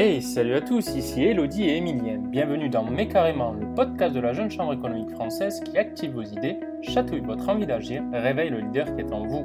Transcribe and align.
Hey, 0.00 0.22
salut 0.22 0.54
à 0.54 0.60
tous, 0.60 0.94
ici 0.94 1.24
Elodie 1.24 1.64
et 1.64 1.78
Emilienne. 1.78 2.28
Bienvenue 2.30 2.68
dans 2.68 2.84
Mais 2.84 3.08
Carrément, 3.08 3.50
le 3.50 3.66
podcast 3.74 4.14
de 4.14 4.20
la 4.20 4.32
Jeune 4.32 4.48
Chambre 4.48 4.74
économique 4.74 5.10
française 5.10 5.58
qui 5.58 5.76
active 5.76 6.12
vos 6.12 6.22
idées, 6.22 6.60
chatouille 6.82 7.18
votre 7.18 7.48
envie 7.48 7.66
d'agir 7.66 8.04
réveille 8.12 8.50
le 8.50 8.60
leader 8.60 8.94
qui 8.94 9.00
est 9.00 9.12
en 9.12 9.26
vous. 9.26 9.44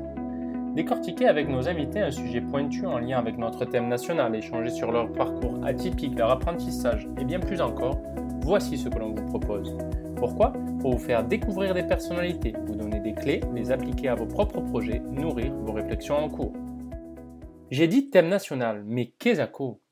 Décortiquer 0.76 1.26
avec 1.26 1.50
nos 1.50 1.68
invités 1.68 2.02
un 2.02 2.12
sujet 2.12 2.40
pointu 2.40 2.86
en 2.86 3.00
lien 3.00 3.18
avec 3.18 3.36
notre 3.40 3.66
thème 3.66 3.88
national, 3.88 4.36
échanger 4.36 4.70
sur 4.70 4.92
leur 4.92 5.12
parcours 5.12 5.60
atypique, 5.66 6.20
leur 6.20 6.30
apprentissage 6.30 7.08
et 7.20 7.26
bien 7.26 7.40
plus 7.40 7.60
encore, 7.60 8.00
voici 8.42 8.78
ce 8.78 8.90
que 8.90 9.00
l'on 9.00 9.16
vous 9.16 9.26
propose. 9.26 9.76
Pourquoi? 10.18 10.54
Pour 10.82 10.92
vous 10.92 11.04
faire 11.04 11.24
découvrir 11.24 11.74
des 11.74 11.82
personnalités, 11.82 12.54
vous 12.68 12.76
donner 12.76 13.00
des 13.00 13.14
clés, 13.14 13.42
les 13.56 13.72
appliquer 13.72 14.10
à 14.10 14.14
vos 14.14 14.28
propres 14.28 14.62
projets, 14.62 15.02
nourrir 15.10 15.52
vos 15.52 15.74
réflexions 15.74 16.18
en 16.18 16.30
cours. 16.30 16.54
J'ai 17.74 17.88
dit 17.88 18.12
thème 18.12 18.28
national, 18.28 18.84
mais 18.86 19.08
qu'est-ce 19.18 19.42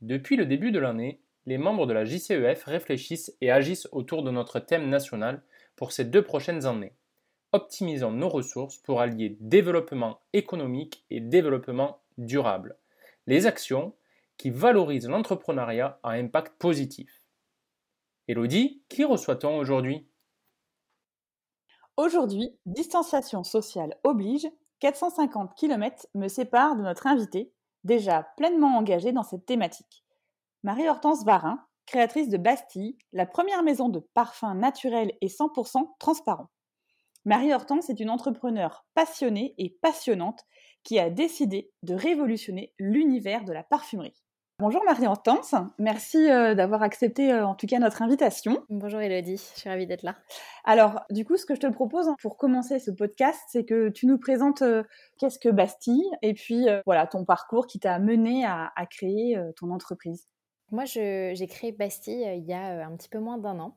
Depuis 0.01 0.35
le 0.35 0.45
début 0.45 0.71
de 0.71 0.77
l'année, 0.77 1.19
les 1.47 1.57
membres 1.57 1.87
de 1.87 1.93
la 1.93 2.05
JCEF 2.05 2.65
réfléchissent 2.65 3.35
et 3.41 3.49
agissent 3.49 3.89
autour 3.91 4.21
de 4.21 4.29
notre 4.29 4.59
thème 4.59 4.87
national 4.87 5.41
pour 5.75 5.91
ces 5.91 6.05
deux 6.05 6.21
prochaines 6.21 6.67
années. 6.67 6.93
Optimisons 7.53 8.11
nos 8.11 8.29
ressources 8.29 8.77
pour 8.77 9.01
allier 9.01 9.35
développement 9.39 10.19
économique 10.31 11.03
et 11.09 11.21
développement 11.21 12.03
durable. 12.19 12.77
Les 13.25 13.47
actions 13.47 13.95
qui 14.37 14.51
valorisent 14.51 15.09
l'entrepreneuriat 15.09 15.99
à 16.03 16.11
impact 16.11 16.53
positif. 16.59 17.23
Elodie, 18.27 18.83
qui 18.89 19.05
reçoit-on 19.05 19.57
aujourd'hui? 19.57 20.05
Aujourd'hui, 21.97 22.55
distanciation 22.67 23.43
sociale 23.43 23.97
oblige, 24.03 24.47
450 24.81 25.55
km 25.55 26.05
me 26.13 26.27
séparent 26.27 26.75
de 26.75 26.83
notre 26.83 27.07
invité, 27.07 27.51
déjà 27.83 28.23
pleinement 28.37 28.77
engagée 28.77 29.11
dans 29.11 29.23
cette 29.23 29.45
thématique. 29.45 30.03
Marie-Hortense 30.63 31.23
Varin, 31.25 31.65
créatrice 31.85 32.29
de 32.29 32.37
Bastille, 32.37 32.97
la 33.13 33.25
première 33.25 33.63
maison 33.63 33.89
de 33.89 33.99
parfums 34.13 34.55
naturels 34.55 35.13
et 35.21 35.27
100% 35.27 35.97
transparents. 35.99 36.51
Marie-Hortense 37.25 37.89
est 37.89 37.99
une 37.99 38.09
entrepreneure 38.09 38.85
passionnée 38.93 39.53
et 39.57 39.77
passionnante 39.81 40.45
qui 40.83 40.99
a 40.99 41.09
décidé 41.09 41.71
de 41.83 41.93
révolutionner 41.93 42.73
l'univers 42.79 43.43
de 43.43 43.53
la 43.53 43.63
parfumerie. 43.63 44.23
Bonjour 44.61 44.83
Marie-Hortense, 44.85 45.55
merci 45.79 46.29
euh, 46.29 46.53
d'avoir 46.53 46.83
accepté 46.83 47.33
euh, 47.33 47.47
en 47.47 47.55
tout 47.55 47.65
cas 47.65 47.79
notre 47.79 48.03
invitation. 48.03 48.63
Bonjour 48.69 48.99
Elodie, 48.99 49.37
je 49.55 49.59
suis 49.59 49.67
ravie 49.67 49.87
d'être 49.87 50.03
là. 50.03 50.15
Alors 50.65 51.01
du 51.09 51.25
coup 51.25 51.35
ce 51.35 51.47
que 51.47 51.55
je 51.55 51.61
te 51.61 51.65
propose 51.65 52.05
pour 52.21 52.37
commencer 52.37 52.77
ce 52.77 52.91
podcast 52.91 53.39
c'est 53.47 53.65
que 53.65 53.89
tu 53.89 54.05
nous 54.05 54.19
présentes 54.19 54.61
euh, 54.61 54.83
qu'est-ce 55.17 55.39
que 55.39 55.49
Bastille 55.49 56.07
et 56.21 56.35
puis 56.35 56.67
voilà 56.85 57.07
ton 57.07 57.25
parcours 57.25 57.65
qui 57.65 57.79
t'a 57.79 57.97
mené 57.97 58.45
à, 58.45 58.71
créer 58.87 59.35
ton 59.55 59.71
entreprise. 59.71 60.27
Moi 60.69 60.85
j'ai 60.85 61.47
créé 61.49 61.71
Bastille 61.71 62.23
il 62.37 62.45
y 62.45 62.53
a 62.53 62.85
un 62.85 62.95
petit 62.95 63.09
peu 63.09 63.17
moins 63.17 63.39
d'un 63.39 63.59
an 63.59 63.75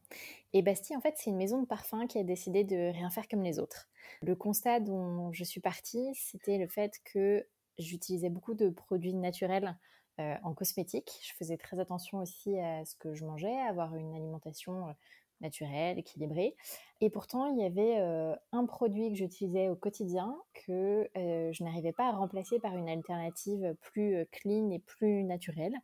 et 0.53 0.61
Bastille 0.61 0.99
en 0.99 1.01
fait 1.01 1.15
c'est 1.17 1.31
une 1.31 1.39
maison 1.39 1.63
de 1.63 1.67
parfum 1.67 2.07
qui 2.07 2.19
a 2.19 2.25
décidé 2.25 2.63
de 2.63 2.93
rien 2.93 3.09
faire 3.09 3.27
comme 3.27 3.43
les 3.43 3.59
autres. 3.59 3.89
Le 4.21 4.37
constat 4.37 4.81
dont 4.81 5.33
je 5.33 5.45
suis 5.45 5.63
partie 5.63 6.11
c'était 6.15 6.59
le 6.59 6.69
fait 6.69 7.01
que 7.11 7.47
j'utilisais 7.79 8.29
beaucoup 8.29 8.53
de 8.53 8.69
produits 8.69 9.15
naturels 9.15 9.79
euh, 10.21 10.37
en 10.45 10.55
cosmétique. 10.55 11.11
Je 11.23 11.33
faisais 11.35 11.57
très 11.57 11.81
attention 11.81 12.19
aussi 12.19 12.57
à 12.61 12.85
ce 12.85 12.95
que 12.95 13.15
je 13.15 13.25
mangeais, 13.25 13.59
à 13.63 13.65
avoir 13.65 13.97
une 13.97 14.15
alimentation 14.15 14.87
euh, 14.87 14.93
naturelle, 15.41 15.99
équilibrée. 15.99 16.55
Et 17.01 17.11
pourtant, 17.11 17.47
il 17.47 17.59
y 17.59 17.65
avait 17.65 17.99
euh, 17.99 18.33
un 18.53 18.65
produit 18.65 19.11
que 19.11 19.17
j'utilisais 19.17 19.69
au 19.69 19.75
quotidien 19.75 20.41
que 20.55 21.11
je 21.17 21.65
n'arrivais 21.65 21.91
pas 21.91 22.07
à 22.07 22.13
remplacer 22.13 22.61
par 22.61 22.77
une 22.77 22.89
alternative 22.89 23.75
plus 23.81 24.25
clean 24.31 24.71
et 24.71 24.79
plus 24.79 25.25
naturelle. 25.25 25.75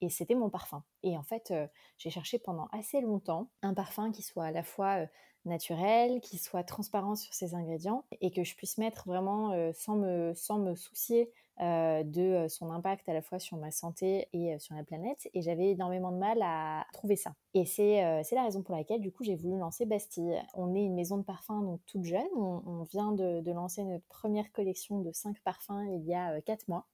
Et 0.00 0.08
c'était 0.08 0.34
mon 0.34 0.50
parfum. 0.50 0.82
Et 1.04 1.16
en 1.16 1.22
fait, 1.22 1.54
j'ai 1.96 2.10
cherché 2.10 2.40
pendant 2.40 2.66
assez 2.72 3.00
longtemps 3.00 3.50
un 3.62 3.72
parfum 3.72 4.10
qui 4.10 4.22
soit 4.22 4.46
à 4.46 4.50
la 4.50 4.64
fois 4.64 5.06
naturel, 5.44 6.20
qui 6.20 6.38
soit 6.38 6.64
transparent 6.64 7.14
sur 7.14 7.32
ses 7.32 7.54
ingrédients 7.54 8.04
et 8.20 8.32
que 8.32 8.42
je 8.42 8.56
puisse 8.56 8.78
mettre 8.78 9.06
vraiment 9.06 9.54
sans, 9.72 9.94
me, 9.94 10.34
sans 10.34 10.58
me 10.58 10.74
soucier 10.74 11.30
euh, 11.62 12.02
de 12.02 12.20
euh, 12.20 12.48
son 12.50 12.70
impact 12.70 13.08
à 13.08 13.14
la 13.14 13.22
fois 13.22 13.38
sur 13.38 13.56
ma 13.56 13.70
santé 13.70 14.28
et 14.34 14.54
euh, 14.54 14.58
sur 14.58 14.74
la 14.74 14.84
planète. 14.84 15.26
Et 15.32 15.40
j'avais 15.40 15.70
énormément 15.70 16.12
de 16.12 16.18
mal 16.18 16.38
à 16.42 16.86
trouver 16.92 17.16
ça. 17.16 17.34
Et 17.54 17.64
c'est 17.64 18.02
la 18.32 18.42
raison 18.42 18.62
pour 18.62 18.76
laquelle, 18.76 19.00
du 19.00 19.10
coup, 19.10 19.24
j'ai 19.24 19.36
voulu 19.36 19.58
lancer 19.58 19.86
Bastille. 19.86 20.38
On 20.52 20.74
est 20.74 20.84
une 20.84 20.94
maison 20.94 21.16
de 21.16 21.22
parfums, 21.22 21.62
donc 21.62 21.80
toute 21.86 22.04
jeune. 22.04 22.26
On, 22.36 22.82
vient 22.82 23.12
de, 23.12 23.50
lancer 23.50 23.84
notre 23.84 24.04
première 24.08 24.52
collection 24.52 25.00
de 25.00 25.10
5 25.10 25.40
parfums 25.40 25.86
il 25.94 26.04
y 26.04 26.14
a 26.14 26.38
4 26.42 26.68
mois. 26.68 26.86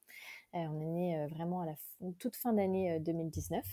on 0.55 0.81
est 0.81 0.87
né 0.87 1.27
vraiment 1.27 1.63
à 1.63 1.67
la 1.67 1.75
toute 2.21 2.37
fin 2.37 2.53
d'année 2.53 3.01
2019. 3.01 3.65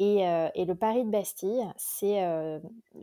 Euh, 0.00 0.48
et, 0.54 0.64
le 0.64 0.74
pari 0.74 1.04
de 1.04 1.10
Bastille, 1.10 1.66
c'est 1.76 2.24
euh, 2.24 2.58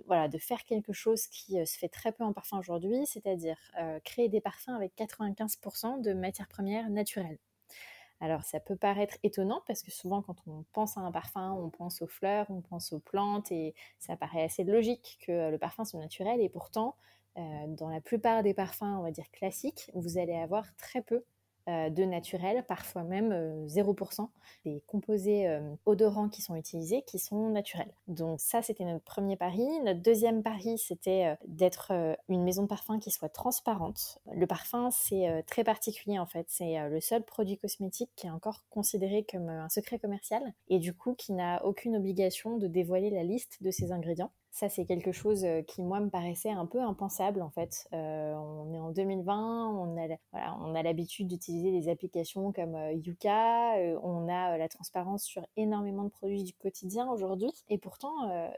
voilà, 0.08 0.28
de 0.28 0.38
faire 0.40 0.64
quelque 0.66 0.94
chose 0.94 1.28
qui 1.28 1.60
euh, 1.60 1.66
se 1.66 1.78
fait 1.78 1.90
très 1.90 2.12
peu 2.12 2.24
en 2.24 2.34
parfum 2.34 2.58
aujourd'hui, 2.58 3.06
c'est-à-dire 3.06 3.58
créer 4.04 4.30
des 4.30 4.42
parfums 4.42 4.70
avec 4.70 4.94
95% 4.98 6.02
de 6.02 6.14
matières 6.14 6.48
premières 6.48 6.90
naturelles. 6.90 7.38
Alors 8.20 8.44
ça 8.44 8.60
peut 8.60 8.76
paraître 8.76 9.16
étonnant 9.22 9.62
parce 9.68 9.84
que 9.84 9.92
souvent 9.92 10.24
quand 10.24 10.38
on 10.48 10.66
pense 10.74 10.98
à 10.98 11.02
un 11.02 11.12
parfum, 11.12 11.52
on 11.52 11.70
pense 11.70 12.02
aux 12.02 12.08
fleurs, 12.08 12.48
on 12.50 12.62
pense 12.62 12.92
aux 12.92 13.00
plantes 13.00 13.52
et 13.52 13.76
ça 14.00 14.18
paraît 14.18 14.42
assez 14.42 14.64
logique 14.64 15.20
que 15.22 15.52
le 15.52 15.58
parfum 15.60 15.86
soit 15.86 16.00
naturel 16.00 16.42
et 16.42 16.50
pourtant 16.50 16.96
dans 17.36 17.90
la 17.90 18.02
plupart 18.02 18.42
des 18.42 18.56
parfums, 18.56 18.98
on 18.98 19.04
va 19.04 19.12
dire 19.12 19.30
classiques, 19.32 19.92
vous 19.94 20.18
allez 20.18 20.34
avoir 20.34 20.76
très 20.78 21.04
peu 21.04 21.24
de 21.68 22.04
naturel, 22.06 22.64
parfois 22.68 23.04
même 23.04 23.68
0%, 23.68 24.22
euh, 24.22 24.26
des 24.66 24.82
composés 24.88 25.48
euh, 25.48 25.60
odorants 25.86 26.30
qui 26.30 26.42
sont 26.42 26.56
utilisés 26.56 27.04
qui 27.04 27.20
sont 27.20 27.50
naturels. 27.50 27.92
Donc 28.08 28.40
ça, 28.40 28.62
c'était 28.62 28.86
notre 28.86 29.04
premier 29.04 29.36
pari. 29.36 29.66
Notre 29.84 30.02
deuxième 30.02 30.44
pari, 30.44 30.78
c'était 30.78 31.36
d'être 31.48 31.92
une 32.30 32.44
maison 32.44 32.64
de 32.64 32.68
parfum 32.68 33.00
qui 33.00 33.12
soit 33.12 33.30
transparente. 33.30 34.20
Le 34.34 34.48
parfum, 34.48 34.90
c'est 34.92 35.44
très 35.46 35.64
particulier 35.64 36.20
en 36.20 36.26
fait. 36.26 36.46
C'est 36.50 36.90
le 36.90 37.00
seul 37.00 37.24
produit 37.24 37.58
cosmétique 37.58 38.12
qui 38.16 38.28
est 38.28 38.32
encore 38.32 38.64
considéré 38.70 39.26
comme 39.30 39.50
un 39.50 39.70
secret 39.70 40.00
commercial 40.00 40.54
et 40.70 40.80
du 40.80 40.94
coup 40.94 41.14
qui 41.16 41.34
n'a 41.34 41.64
aucune 41.66 41.96
obligation 41.96 42.58
de 42.58 42.68
dévoiler 42.68 43.10
la 43.10 43.24
liste 43.24 43.62
de 43.62 43.72
ses 43.72 43.92
ingrédients. 43.92 44.32
Ça, 44.52 44.70
c'est 44.70 44.86
quelque 44.86 45.12
chose 45.12 45.46
qui, 45.68 45.84
moi, 45.84 46.00
me 46.00 46.10
paraissait 46.10 46.50
un 46.50 46.66
peu 46.66 46.82
impensable, 46.82 47.42
en 47.42 47.50
fait. 47.50 47.88
on 47.92 48.74
est 48.74 48.80
en 48.80 48.92
2020, 48.92 49.70
on 49.70 49.98
a, 49.98 50.18
voilà, 50.32 50.84
l'habitude 50.84 51.28
d'utiliser 51.28 51.72
des 51.72 51.90
applications 51.90 52.52
comme 52.52 52.76
Yuka, 52.92 53.76
on 54.02 54.28
a 54.28 54.58
la 54.58 54.68
transparence 54.68 55.24
sur 55.24 55.46
énormément 55.58 56.04
de 56.04 56.10
produits 56.10 56.44
du 56.44 56.54
quotidien 56.54 57.08
aujourd'hui. 57.10 57.52
Et 57.70 57.78
pourtant, 57.78 58.12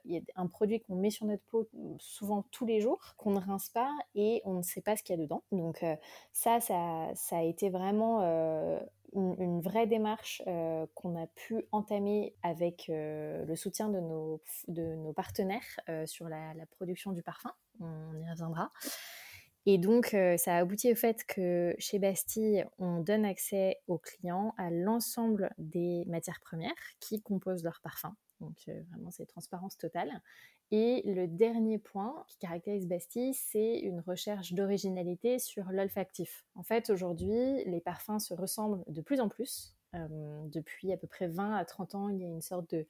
il 0.05 0.13
y 0.13 0.17
a 0.17 0.21
un 0.35 0.47
produit 0.47 0.79
qu'on 0.79 0.95
met 0.95 1.09
sur 1.09 1.25
notre 1.25 1.43
peau 1.43 1.67
souvent 1.97 2.45
tous 2.51 2.65
les 2.65 2.79
jours, 2.79 3.15
qu'on 3.17 3.31
ne 3.31 3.39
rince 3.39 3.69
pas 3.69 3.91
et 4.15 4.41
on 4.45 4.53
ne 4.53 4.61
sait 4.61 4.81
pas 4.81 4.95
ce 4.95 5.03
qu'il 5.03 5.15
y 5.15 5.19
a 5.19 5.21
dedans. 5.21 5.43
Donc 5.51 5.83
ça, 6.31 6.59
ça, 6.59 7.09
ça, 7.15 7.37
a 7.37 7.41
été 7.41 7.69
vraiment 7.69 8.21
une, 9.13 9.61
vraie 9.61 9.87
démarche 9.87 10.41
euh, 10.47 10.85
qu'on 10.95 11.21
a 11.21 11.27
pu 11.27 11.65
entamer 11.71 12.35
avec 12.43 12.89
euh, 12.89 13.45
le 13.45 13.55
soutien 13.55 13.89
de 13.89 13.99
nos, 13.99 15.13
partenaires 15.13 15.79
euh, 15.89 16.05
sur 16.05 16.29
la, 16.29 16.53
production 16.71 17.11
du 17.11 17.23
parfum. 17.23 17.51
On 17.79 18.19
y 18.19 18.29
reviendra. 18.29 18.71
Et 19.65 19.77
donc, 19.77 20.15
ça 20.37 20.55
a 20.55 20.57
abouti 20.57 20.91
au 20.91 20.95
fait 20.95 21.25
que 21.25 21.75
chez 21.77 21.99
Bastille, 21.99 22.65
on 22.79 23.01
donne 23.01 23.25
accès 23.25 23.81
aux 23.87 23.97
clients 23.97 24.53
à 24.57 24.71
l'ensemble 24.71 25.53
des 25.57 26.05
matières 26.07 26.39
premières 26.39 26.71
qui 26.99 27.21
composent 27.21 27.63
leur 27.63 27.79
parfum. 27.81 28.15
Donc, 28.41 28.69
vraiment, 28.89 29.11
c'est 29.11 29.25
transparence 29.25 29.77
totale. 29.77 30.21
Et 30.71 31.01
le 31.05 31.27
dernier 31.27 31.79
point 31.79 32.23
qui 32.27 32.37
caractérise 32.37 32.87
Bastille, 32.87 33.33
c'est 33.33 33.79
une 33.79 34.01
recherche 34.01 34.53
d'originalité 34.53 35.39
sur 35.39 35.71
l'olfactif. 35.71 36.45
En 36.55 36.63
fait, 36.63 36.89
aujourd'hui, 36.91 37.63
les 37.65 37.81
parfums 37.81 38.19
se 38.19 38.33
ressemblent 38.33 38.83
de 38.87 39.01
plus 39.01 39.19
en 39.19 39.29
plus. 39.29 39.73
Euh, 39.95 40.07
depuis 40.49 40.93
à 40.93 40.97
peu 40.97 41.07
près 41.07 41.27
20 41.27 41.55
à 41.55 41.65
30 41.65 41.95
ans, 41.95 42.09
il 42.09 42.19
y 42.19 42.23
a 42.23 42.27
une 42.27 42.43
sorte 42.43 42.75
de, 42.75 42.85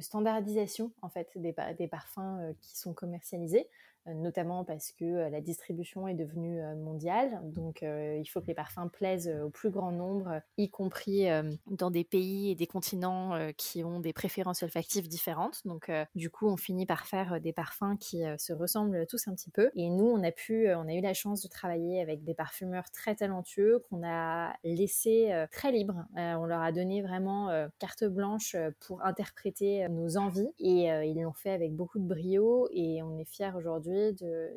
standardisation 0.00 0.90
en 1.02 1.10
fait 1.10 1.30
des, 1.36 1.54
des 1.78 1.86
parfums 1.86 2.18
euh, 2.18 2.52
qui 2.60 2.78
sont 2.78 2.92
commercialisés. 2.94 3.68
Euh, 4.08 4.14
notamment 4.14 4.64
parce 4.64 4.90
que 4.90 5.04
euh, 5.04 5.30
la 5.30 5.40
distribution 5.40 6.08
est 6.08 6.14
devenue 6.14 6.60
euh, 6.60 6.74
mondiale. 6.74 7.40
Donc 7.44 7.82
il 7.82 8.26
faut 8.26 8.40
que 8.40 8.46
les 8.46 8.54
parfums 8.54 8.88
plaisent 8.92 9.32
au 9.44 9.50
plus 9.50 9.70
grand 9.70 9.92
nombre, 9.92 10.40
y 10.56 10.68
compris 10.68 11.26
dans 11.66 11.90
des 11.90 12.04
pays 12.04 12.50
et 12.50 12.54
des 12.54 12.66
continents 12.66 13.32
qui 13.56 13.82
ont 13.84 14.00
des 14.00 14.12
préférences 14.12 14.62
olfactives 14.62 15.08
différentes. 15.08 15.62
Donc 15.64 15.90
du 16.14 16.30
coup, 16.30 16.48
on 16.48 16.56
finit 16.56 16.86
par 16.86 17.06
faire 17.06 17.40
des 17.40 17.52
parfums 17.52 17.96
qui 17.98 18.22
se 18.38 18.52
ressemblent 18.52 19.06
tous 19.06 19.26
un 19.28 19.34
petit 19.34 19.50
peu. 19.50 19.70
Et 19.74 19.90
nous, 19.90 20.06
on 20.06 20.22
a 20.22 20.30
pu, 20.30 20.72
on 20.74 20.88
a 20.88 20.94
eu 20.94 21.00
la 21.00 21.14
chance 21.14 21.42
de 21.42 21.48
travailler 21.48 22.00
avec 22.00 22.24
des 22.24 22.34
parfumeurs 22.34 22.90
très 22.90 23.16
talentueux 23.16 23.82
qu'on 23.88 24.06
a 24.06 24.54
laissés 24.64 25.32
très 25.50 25.72
libres. 25.72 26.04
on 26.16 26.44
leur 26.44 26.62
a 26.62 26.72
donné 26.72 27.02
vraiment 27.02 27.48
carte 27.78 28.04
blanche 28.04 28.56
pour 28.86 29.04
interpréter 29.04 29.88
nos 29.88 30.16
envies 30.16 30.52
et 30.58 30.86
ils 30.86 31.20
l'ont 31.20 31.32
fait 31.32 31.52
avec 31.52 31.74
beaucoup 31.74 31.98
de 31.98 32.06
brio 32.06 32.68
et 32.70 33.02
on 33.02 33.18
est 33.18 33.28
fiers 33.28 33.52
aujourd'hui 33.56 33.91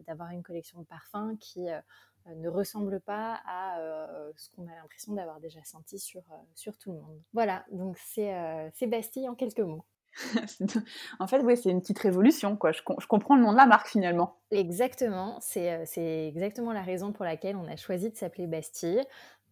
d'avoir 0.08 0.32
une 0.32 0.44
collection 0.44 0.80
de 0.80 0.86
parfums 0.86 1.38
qui 1.40 1.70
euh, 1.70 1.80
ne 2.36 2.50
ressemble 2.50 3.00
pas 3.00 3.40
à 3.46 3.78
ce 4.36 4.50
qu'on 4.50 4.68
a 4.68 4.76
l'impression 4.76 5.14
d'avoir 5.14 5.40
déjà 5.40 5.64
senti 5.64 6.00
sur, 6.00 6.24
sur 6.56 6.78
tout 6.78 6.92
le 6.92 7.00
monde. 7.00 7.22
Voilà, 7.34 7.66
donc 7.72 7.98
c'est 8.00 8.88
Bastille 8.88 9.30
en 9.30 9.36
quelques 9.36 9.60
mots. 9.60 9.86
en 11.20 11.28
fait, 11.28 11.40
oui, 11.44 11.58
c'est 11.58 11.70
une 11.70 11.82
petite 11.82 12.00
révolution, 12.00 12.56
quoi. 12.56 12.72
Je, 12.72 12.82
je, 13.00 13.08
comprends 13.08 13.36
le 13.36 13.42
nom 13.42 13.52
de 13.52 13.58
la 13.58 13.66
marque 13.66 13.88
finalement. 13.88 14.38
Exactement, 14.50 15.38
c'est 15.42 15.86
exactement 16.28 16.72
la 16.72 16.82
raison 16.82 17.12
pour 17.12 17.26
laquelle 17.26 17.58
on 17.58 17.68
a 17.68 17.76
choisi 17.76 18.10
de 18.10 18.16
s'appeler 18.16 18.48
Bastille 18.48 19.04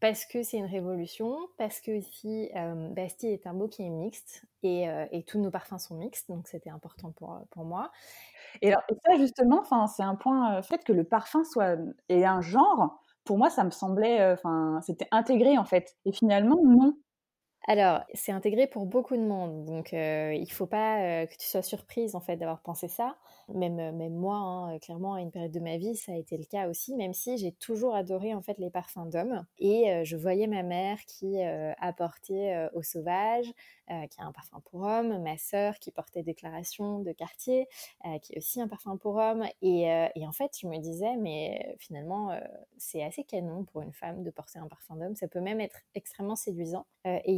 parce 0.03 0.25
que 0.25 0.43
c'est 0.43 0.57
une 0.57 0.65
révolution, 0.65 1.37
parce 1.57 1.79
que 1.79 2.01
si 2.01 2.49
euh, 2.57 2.89
Bastille 2.89 3.29
est 3.29 3.47
un 3.47 3.53
mot 3.53 3.69
qui 3.69 3.83
est 3.83 3.89
mixte 3.89 4.45
et, 4.61 4.89
euh, 4.89 5.05
et 5.13 5.23
tous 5.23 5.39
nos 5.39 5.49
parfums 5.49 5.77
sont 5.77 5.95
mixtes, 5.95 6.27
donc 6.27 6.49
c'était 6.49 6.69
important 6.69 7.13
pour, 7.13 7.35
euh, 7.35 7.39
pour 7.51 7.63
moi. 7.63 7.89
Et 8.61 8.69
alors 8.69 8.83
ça 9.05 9.17
justement, 9.17 9.63
c'est 9.87 10.03
un 10.03 10.15
point, 10.15 10.61
fait 10.61 10.83
que 10.83 10.93
le 10.93 11.03
parfum 11.03 11.43
soit 11.43 11.77
et 12.09 12.25
un 12.25 12.41
genre, 12.41 12.99
pour 13.25 13.37
moi 13.37 13.49
ça 13.49 13.63
me 13.63 13.71
semblait, 13.71 14.31
enfin 14.33 14.79
c'était 14.85 15.07
intégré 15.11 15.57
en 15.57 15.65
fait. 15.65 15.95
Et 16.05 16.11
finalement 16.13 16.57
non, 16.63 16.97
alors, 17.65 18.01
c'est 18.13 18.31
intégré 18.33 18.67
pour 18.67 18.85
beaucoup 18.85 19.15
de 19.15 19.21
monde, 19.21 19.63
donc 19.65 19.93
il 19.93 19.97
ne 20.41 20.45
faut 20.49 20.65
pas 20.65 21.25
que 21.27 21.35
tu 21.37 21.47
sois 21.47 21.61
surprise 21.61 22.13
en 22.15 22.19
fait 22.19 22.35
d'avoir 22.35 22.61
pensé 22.61 22.89
ça. 22.89 23.15
Même, 23.53 24.09
moi, 24.09 24.35
hein, 24.35 24.79
clairement, 24.79 25.13
à 25.13 25.21
une 25.21 25.31
période 25.31 25.51
de 25.51 25.59
ma 25.61 25.77
vie, 25.77 25.95
ça 25.95 26.11
a 26.11 26.15
été 26.15 26.37
le 26.37 26.43
cas 26.43 26.67
aussi, 26.67 26.95
même 26.95 27.13
si 27.13 27.37
j'ai 27.37 27.53
toujours 27.53 27.95
adoré 27.95 28.33
en 28.33 28.41
fait 28.41 28.57
les 28.57 28.69
parfums 28.69 29.09
d'hommes. 29.09 29.45
Et 29.59 30.03
je 30.03 30.17
voyais 30.17 30.47
ma 30.47 30.61
mère 30.63 30.99
qui 31.05 31.41
apportait 31.41 32.67
au 32.73 32.81
sauvage, 32.83 33.47
qui 33.87 34.21
a 34.21 34.25
un 34.25 34.31
parfum 34.33 34.59
pour 34.69 34.81
homme, 34.81 35.21
ma 35.23 35.37
sœur 35.37 35.79
qui 35.79 35.91
portait 35.91 36.23
Déclaration 36.23 36.99
de 36.99 37.11
quartier, 37.13 37.67
qui 38.21 38.33
est 38.33 38.37
aussi 38.37 38.59
un 38.61 38.67
parfum 38.67 38.97
pour 38.97 39.15
homme. 39.15 39.45
Et, 39.61 39.83
et, 40.15 40.27
en 40.27 40.31
fait, 40.33 40.57
je 40.61 40.67
me 40.67 40.77
disais, 40.79 41.15
mais 41.17 41.75
finalement, 41.79 42.37
c'est 42.77 43.03
assez 43.03 43.23
canon 43.23 43.63
pour 43.63 43.81
une 43.81 43.93
femme 43.93 44.23
de 44.23 44.31
porter 44.31 44.59
un 44.59 44.67
parfum 44.67 44.95
d'homme. 44.97 45.15
Ça 45.15 45.27
peut 45.29 45.41
même 45.41 45.61
être 45.61 45.79
extrêmement 45.95 46.35
séduisant 46.35 46.85
et 47.05 47.33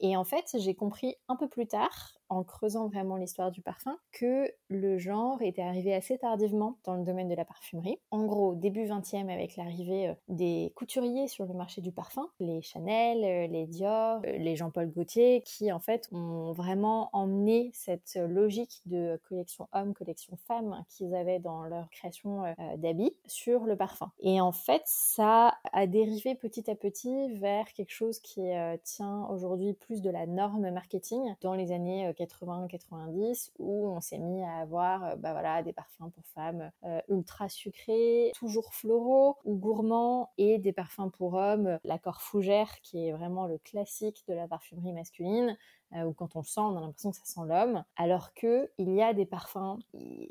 Et 0.00 0.16
en 0.16 0.24
fait, 0.24 0.56
j'ai 0.58 0.74
compris 0.74 1.16
un 1.28 1.36
peu 1.36 1.48
plus 1.48 1.66
tard, 1.66 2.17
en 2.28 2.42
creusant 2.44 2.88
vraiment 2.88 3.16
l'histoire 3.16 3.50
du 3.50 3.62
parfum, 3.62 3.98
que 4.12 4.50
le 4.68 4.98
genre 4.98 5.40
était 5.42 5.62
arrivé 5.62 5.94
assez 5.94 6.18
tardivement 6.18 6.78
dans 6.84 6.94
le 6.94 7.04
domaine 7.04 7.28
de 7.28 7.34
la 7.34 7.44
parfumerie. 7.44 7.98
En 8.10 8.24
gros, 8.26 8.54
début 8.54 8.84
20e 8.84 9.28
avec 9.30 9.56
l'arrivée 9.56 10.08
euh, 10.08 10.14
des 10.28 10.72
couturiers 10.74 11.28
sur 11.28 11.46
le 11.46 11.54
marché 11.54 11.80
du 11.80 11.92
parfum, 11.92 12.28
les 12.40 12.62
Chanel, 12.62 13.24
euh, 13.24 13.46
les 13.46 13.66
Dior, 13.66 14.20
euh, 14.26 14.38
les 14.38 14.56
Jean-Paul 14.56 14.90
Gaultier, 14.90 15.42
qui 15.42 15.72
en 15.72 15.80
fait 15.80 16.08
ont 16.12 16.52
vraiment 16.52 17.10
emmené 17.12 17.70
cette 17.72 18.18
logique 18.28 18.82
de 18.86 19.20
collection 19.28 19.68
homme, 19.72 19.94
collection 19.94 20.36
femme 20.46 20.84
qu'ils 20.88 21.14
avaient 21.14 21.38
dans 21.38 21.64
leur 21.64 21.88
création 21.90 22.42
d'habits 22.76 23.14
sur 23.26 23.64
le 23.64 23.76
parfum. 23.76 24.10
Et 24.20 24.40
en 24.40 24.52
fait, 24.52 24.82
ça 24.84 25.58
a 25.72 25.86
dérivé 25.86 26.34
petit 26.34 26.70
à 26.70 26.74
petit 26.74 27.34
vers 27.34 27.72
quelque 27.72 27.92
chose 27.92 28.18
qui 28.20 28.50
tient 28.84 29.26
aujourd'hui 29.30 29.74
plus 29.74 30.02
de 30.02 30.10
la 30.10 30.26
norme 30.26 30.70
marketing 30.70 31.34
dans 31.40 31.54
les 31.54 31.72
années 31.72 32.12
80-90 32.18 33.52
où 33.58 33.88
on 33.88 34.00
s'est 34.00 34.18
mis 34.18 34.42
à 34.44 34.58
avoir 34.58 35.04
euh, 35.04 35.16
bah 35.16 35.32
voilà, 35.32 35.62
des 35.62 35.72
parfums 35.72 36.10
pour 36.12 36.26
femmes 36.26 36.70
euh, 36.84 37.00
ultra 37.08 37.48
sucrés, 37.48 38.32
toujours 38.34 38.72
floraux 38.74 39.36
ou 39.44 39.56
gourmands 39.56 40.30
et 40.38 40.58
des 40.58 40.72
parfums 40.72 41.10
pour 41.12 41.34
hommes, 41.34 41.78
l'accord 41.84 42.20
fougère 42.20 42.80
qui 42.82 43.06
est 43.06 43.12
vraiment 43.12 43.46
le 43.46 43.58
classique 43.58 44.24
de 44.28 44.34
la 44.34 44.48
parfumerie 44.48 44.92
masculine, 44.92 45.56
ou 45.92 46.12
quand 46.12 46.36
on 46.36 46.40
le 46.40 46.44
sent, 46.44 46.60
on 46.60 46.76
a 46.76 46.80
l'impression 46.80 47.10
que 47.10 47.16
ça 47.16 47.24
sent 47.24 47.40
l'homme, 47.46 47.84
alors 47.96 48.34
que 48.34 48.70
il 48.78 48.92
y 48.94 49.02
a 49.02 49.14
des 49.14 49.26
parfums. 49.26 49.78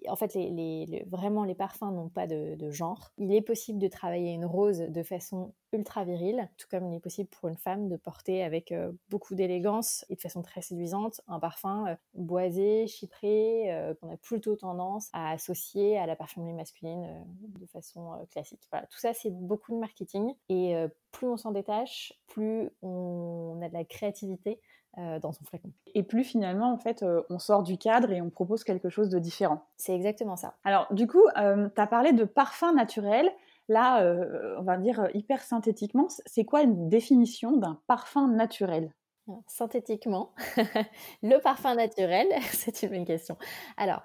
En 0.07 0.15
fait, 0.15 0.38
vraiment 1.07 1.44
les 1.44 1.56
parfums 1.56 1.92
n'ont 1.92 2.09
pas 2.09 2.27
de, 2.27 2.71
genre. 2.71 3.12
Il 3.18 3.33
est 3.33 3.42
possible 3.42 3.80
de 3.80 3.88
travailler 3.88 4.33
une 4.33 4.45
rose 4.45 4.80
de 4.80 5.04
façon 5.04 5.54
ultra 5.74 6.06
virile, 6.06 6.50
tout 6.57 6.68
comme 6.69 6.88
il 6.88 6.95
est 6.95 7.00
possible 7.00 7.30
pour 7.30 7.50
une 7.50 7.57
femme 7.57 7.89
de 7.89 7.98
porter 7.98 8.42
avec 8.44 8.71
euh, 8.71 8.92
beaucoup 9.09 9.36
d'élégance 9.36 10.06
et 10.09 10.15
de 10.15 10.21
façon 10.21 10.42
très 10.42 10.62
séduisante 10.62 11.19
un 11.27 11.39
parfum 11.39 11.88
euh, 11.88 11.95
boisé, 12.13 12.88
chypré, 12.88 13.95
qu'on 14.00 14.12
a 14.12 14.18
plutôt 14.18 14.56
tendance 14.56 15.10
à 15.13 15.31
associer 15.31 15.98
à 15.98 16.06
la 16.06 16.15
parfumerie 16.15 16.53
masculine 16.53 17.25
de 17.60 17.65
façon 17.65 18.12
classique. 18.31 18.62
Voilà, 18.71 18.88
tout 18.88 19.00
ça 19.00 19.13
c'est 19.13 19.31
beaucoup 19.31 19.74
de 19.74 19.77
marketing 19.77 20.33
et 20.50 20.75
plus 21.12 21.27
on 21.27 21.38
s'en 21.38 21.51
détache, 21.51 22.13
plus 22.27 22.69
on 22.81 23.60
a 23.62 23.69
de 23.69 23.74
la 23.74 23.83
créativité 23.83 24.60
euh, 24.99 25.19
dans 25.19 25.31
son 25.31 25.44
flacon. 25.45 25.71
Et 25.94 26.01
plus 26.01 26.23
finalement, 26.23 26.71
en 26.71 26.77
fait, 26.79 27.03
euh, 27.03 27.21
on 27.29 27.38
sort 27.38 27.61
du 27.61 27.77
cadre 27.77 28.11
et 28.11 28.19
on 28.19 28.31
propose 28.31 28.63
quelque 28.63 28.89
chose 28.89 29.09
de 29.09 29.19
différent. 29.19 29.61
C'est 29.75 29.94
exactement 29.94 30.35
ça. 30.35 30.55
Alors, 30.63 30.91
du 30.91 31.05
coup, 31.05 31.21
euh, 31.38 31.69
tu 31.75 31.79
as 31.79 31.85
parlé 31.85 32.13
de 32.13 32.23
parfum 32.23 32.73
naturel. 32.73 33.31
Là, 33.69 34.01
on 34.57 34.63
va 34.63 34.77
dire 34.77 35.09
hyper 35.13 35.44
synthétiquement, 35.44 36.07
c'est 36.25 36.45
quoi 36.45 36.61
une 36.63 36.89
définition 36.89 37.57
d'un 37.57 37.79
parfum 37.85 38.29
naturel? 38.29 38.91
Synthétiquement, 39.45 40.31
le 41.21 41.38
parfum 41.41 41.75
naturel, 41.75 42.27
c'est 42.53 42.81
une 42.83 42.89
bonne 42.89 43.05
question. 43.05 43.38
Alors, 43.75 44.01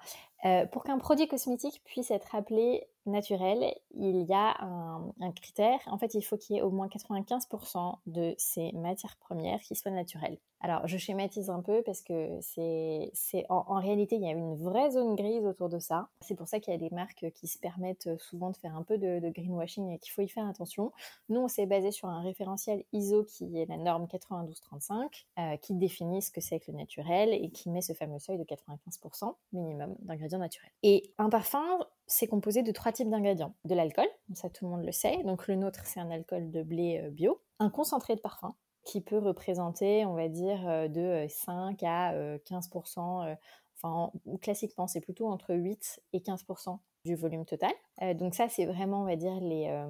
pour 0.71 0.83
qu'un 0.83 0.97
produit 0.99 1.29
cosmétique 1.29 1.81
puisse 1.85 2.11
être 2.11 2.35
appelé 2.35 2.85
naturel, 3.05 3.73
il 3.91 4.23
y 4.23 4.33
a 4.33 4.55
un, 4.61 5.31
critère. 5.31 5.79
En 5.87 5.97
fait, 5.97 6.13
il 6.13 6.21
faut 6.21 6.37
qu'il 6.37 6.55
y 6.55 6.59
ait 6.59 6.61
au 6.61 6.71
moins 6.71 6.87
95% 6.87 7.97
de 8.05 8.35
ces 8.37 8.71
matières 8.73 9.17
premières 9.17 9.59
qui 9.61 9.75
soient 9.75 9.91
naturelles. 9.91 10.37
Alors, 10.65 10.87
je 10.87 10.97
schématise 10.97 11.49
un 11.49 11.61
peu 11.61 11.81
parce 11.83 12.01
que 12.01 12.39
c'est, 12.39 13.11
en, 13.49 13.79
réalité, 13.81 14.15
il 14.15 14.21
y 14.21 14.27
a 14.27 14.31
une 14.31 14.55
vraie 14.55 14.91
zone 14.91 15.13
grise 15.13 15.45
autour 15.45 15.67
de 15.67 15.77
ça. 15.77 16.07
C'est 16.21 16.35
pour 16.35 16.47
ça 16.47 16.61
qu'il 16.61 16.71
y 16.71 16.75
a 16.75 16.79
des 16.79 16.89
marques 16.89 17.25
qui 17.35 17.47
se 17.47 17.59
permettent 17.59 18.17
souvent 18.17 18.49
de 18.49 18.55
faire 18.55 18.73
un 18.77 18.83
peu 18.83 18.97
de, 18.97 19.29
greenwashing 19.29 19.89
et 19.89 19.99
qu'il 19.99 20.13
faut 20.13 20.21
y 20.21 20.29
faire 20.29 20.47
attention. 20.47 20.93
Nous, 21.27 21.41
on 21.41 21.49
s'est 21.49 21.65
basé 21.65 21.91
sur 21.91 22.07
un 22.07 22.21
référentiel 22.21 22.85
ISO 22.93 23.25
qui 23.25 23.59
est 23.59 23.65
la 23.65 23.75
norme 23.75 24.03
9235, 24.03 25.27
euh, 25.37 25.57
qui 25.57 25.73
définit 25.73 26.21
ce 26.21 26.31
que 26.31 26.39
c'est 26.39 26.61
que 26.61 26.71
le 26.71 26.77
naturel 26.77 27.33
et 27.33 27.49
qui 27.49 27.69
met 27.69 27.81
ce 27.81 27.91
fameux 27.91 28.19
seuil 28.19 28.37
de 28.37 28.45
95% 28.45 29.35
minimum 29.51 29.95
d'ingrédients 29.99 30.39
naturels. 30.39 30.71
Et 30.81 31.11
un 31.17 31.29
parfum, 31.29 31.65
c'est 32.07 32.27
composé 32.27 32.63
de 32.63 32.71
trois 32.71 32.91
types 32.91 33.09
d'ingrédients. 33.09 33.53
De 33.65 33.75
l'alcool, 33.75 34.07
ça 34.33 34.49
tout 34.49 34.65
le 34.65 34.71
monde 34.71 34.85
le 34.85 34.91
sait, 34.91 35.23
donc 35.23 35.47
le 35.47 35.55
nôtre 35.55 35.85
c'est 35.85 35.99
un 35.99 36.11
alcool 36.11 36.51
de 36.51 36.63
blé 36.63 37.01
euh, 37.03 37.09
bio, 37.09 37.41
un 37.59 37.69
concentré 37.69 38.15
de 38.15 38.21
parfum 38.21 38.55
qui 38.83 38.99
peut 38.99 39.17
représenter, 39.17 40.05
on 40.05 40.13
va 40.13 40.27
dire, 40.27 40.67
euh, 40.67 40.87
de 40.87 41.25
5 41.29 41.81
euh, 41.83 41.87
à 41.87 42.13
15%, 42.39 43.37
enfin 43.81 44.11
classiquement 44.41 44.87
c'est 44.87 45.01
plutôt 45.01 45.27
entre 45.27 45.55
8 45.55 46.01
et 46.13 46.19
15% 46.19 46.79
du 47.05 47.15
volume 47.15 47.45
total. 47.45 47.73
donc 48.15 48.33
ça, 48.33 48.47
c'est 48.47 48.65
vraiment, 48.65 49.01
on 49.01 49.05
va 49.05 49.17
dire, 49.17 49.37
les, 49.41 49.85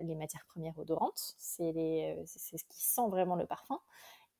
les 0.00 0.14
matières 0.14 0.46
premières 0.46 0.78
odorantes. 0.78 1.34
C'est 1.36 1.74
ce 2.24 2.64
qui 2.70 2.82
sent 2.82 3.06
vraiment 3.10 3.36
le 3.36 3.44
parfum. 3.44 3.78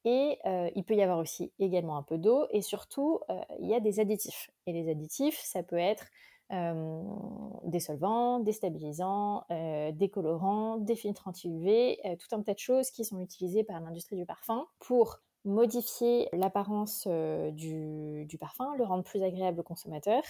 Et 0.07 0.39
il 0.75 0.85
peut 0.87 0.95
y 0.95 1.03
avoir 1.03 1.19
aussi 1.19 1.53
également 1.59 1.99
un 1.99 2.03
peu 2.03 2.17
d'eau. 2.17 2.47
Et 2.51 2.63
surtout, 2.63 3.21
il 3.61 3.69
y 3.69 3.75
a 3.75 3.81
des 3.81 4.01
additifs. 4.01 4.51
Et 4.65 4.73
les 4.73 4.91
additifs, 4.91 5.39
ça 5.39 5.63
peut 5.63 5.77
être 5.77 6.07
des 6.51 7.81
solvants, 7.81 8.41
des 8.41 8.53
stabilisants, 8.53 9.45
des 9.51 10.09
colorants, 10.13 10.79
des 10.79 10.97
filtres 10.97 11.29
anti-UV, 11.29 11.99
tout 12.19 12.35
un 12.35 12.43
tas 12.43 12.55
de 12.55 12.59
choses 12.59 12.91
qui 12.91 13.05
sont 13.05 13.21
utilisées 13.21 13.65
par 13.65 13.81
l'industrie 13.81 14.17
du 14.17 14.27
parfum 14.27 14.67
pour 14.79 15.21
modifier 15.45 16.29
l'apparence 16.33 17.07
du, 17.53 18.27
du, 18.27 18.39
parfum, 18.39 18.75
le 18.77 18.85
rendre 18.85 19.05
plus 19.05 19.23
agréable 19.23 19.61
au 19.61 19.63
consommateur 19.63 20.23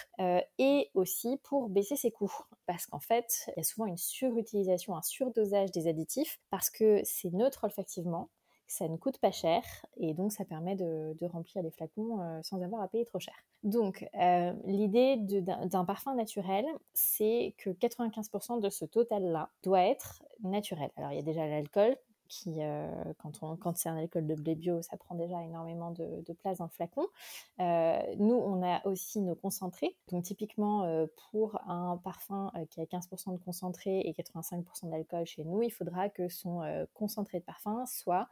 et 0.58 0.90
aussi 0.94 1.38
pour 1.44 1.68
baisser 1.68 1.96
ses 1.96 2.10
coûts. 2.10 2.34
Parce 2.66 2.86
qu'en 2.86 3.00
fait, 3.00 3.44
il 3.48 3.54
y 3.58 3.60
a 3.60 3.64
souvent 3.64 3.86
une 3.86 3.96
surutilisation, 3.96 4.96
un 4.96 5.02
surdosage 5.02 5.70
des 5.72 5.88
additifs 5.88 6.38
parce 6.50 6.70
que 6.70 7.00
c'est 7.04 7.32
neutre 7.32 7.64
olfactivement, 7.64 8.30
ça 8.68 8.86
ne 8.86 8.96
coûte 8.96 9.18
pas 9.18 9.32
cher 9.32 9.62
et 9.96 10.12
donc 10.12 10.30
ça 10.30 10.44
permet 10.44 10.76
de, 10.76 11.16
remplir 11.26 11.62
les 11.62 11.70
flacons 11.70 12.20
euh, 12.20 12.40
sans 12.42 12.62
avoir 12.62 12.82
à 12.82 12.88
payer 12.88 13.04
trop 13.04 13.18
cher. 13.18 13.34
Donc 13.64 14.06
euh, 14.14 14.52
l'idée 14.66 15.16
d'un 15.16 15.84
parfum 15.84 16.14
naturel, 16.14 16.64
c'est 16.92 17.54
que 17.58 17.70
95% 17.70 18.60
de 18.60 18.68
ce 18.68 18.84
total-là 18.84 19.50
doit 19.64 19.82
être 19.82 20.22
naturel. 20.42 20.90
Alors 20.96 21.12
il 21.12 21.16
y 21.16 21.18
a 21.18 21.22
déjà 21.22 21.46
l'alcool 21.46 21.96
qui, 22.28 22.56
euh, 22.58 22.86
quand, 23.16 23.76
c'est 23.78 23.88
un 23.88 23.96
alcool 23.96 24.26
de 24.26 24.34
blé 24.34 24.54
bio, 24.54 24.82
ça 24.82 24.98
prend 24.98 25.14
déjà 25.14 25.42
énormément 25.42 25.92
de, 25.92 26.32
place 26.34 26.58
dans 26.58 26.66
le 26.66 26.70
flacon. 26.70 27.06
nous, 27.58 28.34
on 28.34 28.62
a 28.62 28.86
aussi 28.86 29.22
nos 29.22 29.34
concentrés. 29.34 29.96
Donc, 30.12 30.24
typiquement, 30.24 31.06
pour 31.30 31.58
un 31.66 31.96
parfum 31.96 32.52
qui 32.68 32.82
a 32.82 32.84
15% 32.84 33.32
de 33.32 33.38
concentré 33.42 34.00
et 34.00 34.12
85% 34.12 34.90
d'alcool 34.90 35.24
chez 35.24 35.42
nous, 35.42 35.62
il 35.62 35.70
faudra 35.70 36.10
que 36.10 36.28
son 36.28 36.60
concentré 36.92 37.40
de 37.40 37.44
parfum 37.44 37.86
soit 37.86 38.28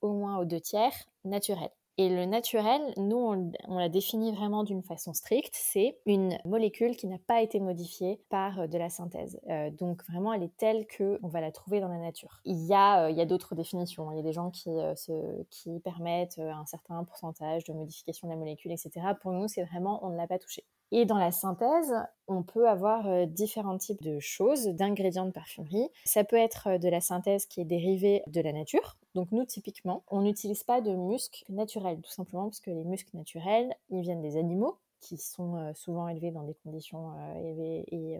au 0.00 0.12
moins 0.12 0.38
aux 0.38 0.44
deux 0.44 0.60
tiers 0.60 0.94
naturel. 1.24 1.70
Et 1.98 2.10
le 2.10 2.26
naturel, 2.26 2.82
nous, 2.98 3.16
on, 3.16 3.78
l'a 3.78 3.88
défini 3.88 4.30
vraiment 4.30 4.64
d'une 4.64 4.82
façon 4.82 5.14
stricte. 5.14 5.54
C'est 5.54 5.96
une 6.04 6.36
molécule 6.44 6.94
qui 6.94 7.06
n'a 7.06 7.16
pas 7.18 7.40
été 7.40 7.58
modifiée 7.58 8.20
par 8.28 8.60
euh, 8.60 8.66
de 8.66 8.76
la 8.76 8.90
synthèse. 8.90 9.40
Euh, 9.48 9.70
donc 9.70 10.04
vraiment, 10.04 10.34
elle 10.34 10.42
est 10.42 10.54
telle 10.58 10.86
que 10.86 11.18
on 11.22 11.28
va 11.28 11.40
la 11.40 11.52
trouver 11.52 11.80
dans 11.80 11.88
la 11.88 11.98
nature. 11.98 12.42
Il 12.44 12.66
y 12.66 12.74
a, 12.74 13.04
a 13.04 13.24
d'autres 13.24 13.54
définitions. 13.54 14.12
Il 14.12 14.16
y 14.16 14.20
a 14.20 14.22
des 14.22 14.34
gens 14.34 14.50
qui, 14.50 14.68
se, 14.96 15.42
qui 15.48 15.80
permettent 15.80 16.38
un 16.38 16.66
certain 16.66 17.02
pourcentage 17.04 17.64
de 17.64 17.72
modification 17.72 18.28
de 18.28 18.32
la 18.32 18.38
molécule, 18.38 18.72
etc. 18.72 18.90
Pour 19.22 19.32
nous, 19.32 19.48
c'est 19.48 19.64
vraiment, 19.64 20.04
on 20.04 20.10
ne 20.10 20.16
l'a 20.16 20.26
pas 20.26 20.38
touché. 20.38 20.64
Et 20.92 21.04
dans 21.04 21.18
la 21.18 21.32
synthèse, 21.32 21.94
on 22.28 22.42
peut 22.42 22.68
avoir 22.68 23.26
différents 23.26 23.78
types 23.78 24.02
de 24.02 24.18
choses, 24.20 24.66
d'ingrédients 24.68 25.26
de 25.26 25.32
parfumerie. 25.32 25.88
Ça 26.04 26.24
peut 26.24 26.36
être 26.36 26.78
de 26.78 26.88
la 26.88 27.00
synthèse 27.00 27.46
qui 27.46 27.60
est 27.60 27.64
dérivée 27.64 28.22
de 28.28 28.40
la 28.40 28.52
nature. 28.52 28.96
Donc 29.14 29.32
nous, 29.32 29.44
typiquement, 29.44 30.04
on 30.08 30.22
n'utilise 30.22 30.62
pas 30.62 30.80
de 30.80 30.92
musc 30.92 31.44
naturel, 31.48 32.00
tout 32.02 32.10
simplement 32.10 32.44
parce 32.44 32.60
que 32.60 32.70
les 32.70 32.84
muscles 32.84 33.16
naturels, 33.16 33.74
ils 33.90 34.02
viennent 34.02 34.22
des 34.22 34.36
animaux 34.36 34.78
qui 35.00 35.18
sont 35.18 35.72
souvent 35.74 36.08
élevés 36.08 36.30
dans 36.30 36.42
des 36.42 36.54
conditions 36.54 37.12
élevées 37.36 37.84
et, 37.88 38.18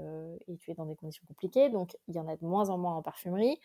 et, 0.48 0.56
tués 0.58 0.74
dans 0.74 0.86
des 0.86 0.94
conditions 0.94 1.24
compliquées. 1.26 1.68
Donc 1.68 1.96
il 2.08 2.14
y 2.14 2.20
en 2.20 2.28
a 2.28 2.36
de 2.36 2.44
moins 2.44 2.68
en 2.68 2.78
moins 2.78 2.96
en 2.96 3.02
parfumerie. 3.02 3.58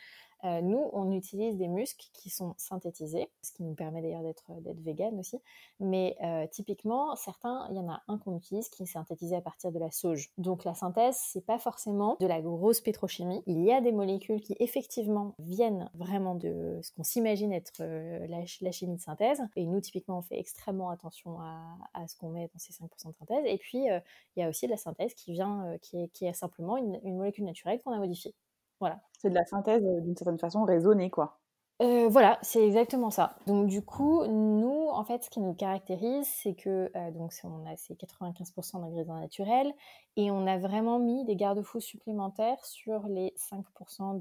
Euh, 0.43 0.61
nous, 0.61 0.89
on 0.93 1.11
utilise 1.11 1.55
des 1.57 1.67
muscles 1.67 2.07
qui 2.13 2.29
sont 2.29 2.55
synthétisés, 2.57 3.29
ce 3.43 3.51
qui 3.51 3.63
nous 3.63 3.75
permet 3.75 4.01
d'ailleurs 4.01 4.23
d'être 4.23 4.81
vegan 4.81 5.19
aussi. 5.19 5.39
Mais 5.79 6.17
euh, 6.23 6.47
typiquement, 6.47 7.15
certains, 7.15 7.67
il 7.69 7.77
y 7.77 7.79
en 7.79 7.89
a 7.89 8.01
un 8.07 8.17
qu'on 8.17 8.35
utilise 8.35 8.67
qui 8.69 8.83
est 8.83 8.87
synthétisé 8.87 9.35
à 9.35 9.41
partir 9.41 9.71
de 9.71 9.77
la 9.77 9.91
sauge. 9.91 10.31
Donc 10.37 10.63
la 10.63 10.73
synthèse, 10.73 11.17
c'est 11.21 11.45
pas 11.45 11.59
forcément 11.59 12.17
de 12.19 12.25
la 12.25 12.41
grosse 12.41 12.81
pétrochimie. 12.81 13.43
Il 13.45 13.61
y 13.61 13.71
a 13.71 13.81
des 13.81 13.91
molécules 13.91 14.41
qui 14.41 14.55
effectivement 14.59 15.35
viennent 15.39 15.89
vraiment 15.93 16.35
de 16.35 16.79
ce 16.81 16.91
qu'on 16.91 17.03
s'imagine 17.03 17.53
être 17.53 17.81
euh, 17.81 18.25
la, 18.27 18.71
chimie 18.71 18.95
de 18.95 19.01
synthèse. 19.01 19.41
Et 19.55 19.65
nous, 19.65 19.79
typiquement, 19.79 20.19
on 20.19 20.23
fait 20.23 20.39
extrêmement 20.39 20.89
attention 20.89 21.39
à, 21.39 22.07
ce 22.07 22.15
qu'on 22.15 22.29
met 22.29 22.49
dans 22.51 22.59
ces 22.59 22.73
5% 22.73 23.09
de 23.09 23.15
synthèse. 23.17 23.45
Et 23.45 23.57
puis, 23.57 23.85
il 23.85 24.39
y 24.39 24.43
a 24.43 24.49
aussi 24.49 24.65
de 24.65 24.71
la 24.71 24.77
synthèse 24.77 25.13
qui 25.13 25.33
vient, 25.33 25.77
qui 25.81 26.25
est, 26.25 26.33
simplement 26.33 26.77
une 26.77 27.17
molécule 27.17 27.45
naturelle 27.45 27.79
qu'on 27.81 27.91
a 27.91 27.99
modifiée. 27.99 28.33
Voilà. 28.81 28.99
C'est 29.19 29.29
de 29.29 29.35
la 29.35 29.45
synthèse 29.45 29.83
euh, 29.85 30.01
d'une 30.01 30.17
certaine 30.17 30.39
façon 30.39 30.63
raisonnée, 30.63 31.11
quoi. 31.11 31.37
Euh, 31.83 32.09
voilà, 32.09 32.39
c'est 32.41 32.65
exactement 32.65 33.11
ça. 33.11 33.37
Donc 33.47 33.67
du 33.67 33.83
coup, 33.83 34.25
nous, 34.25 34.87
en 34.89 35.03
fait, 35.03 35.23
ce 35.23 35.29
qui 35.29 35.39
nous 35.39 35.53
caractérise, 35.53 36.27
c'est 36.27 36.53
que 36.55 36.91
euh, 36.95 37.11
donc 37.11 37.31
on 37.43 37.65
a 37.65 37.75
ces 37.75 37.95
95% 37.95 38.81
d'ingrédients 38.81 39.19
naturels 39.19 39.71
et 40.15 40.29
on 40.31 40.45
a 40.47 40.57
vraiment 40.57 40.99
mis 40.99 41.25
des 41.25 41.35
garde-fous 41.35 41.79
supplémentaires 41.79 42.63
sur 42.65 43.07
les 43.07 43.33
5% 43.37 44.19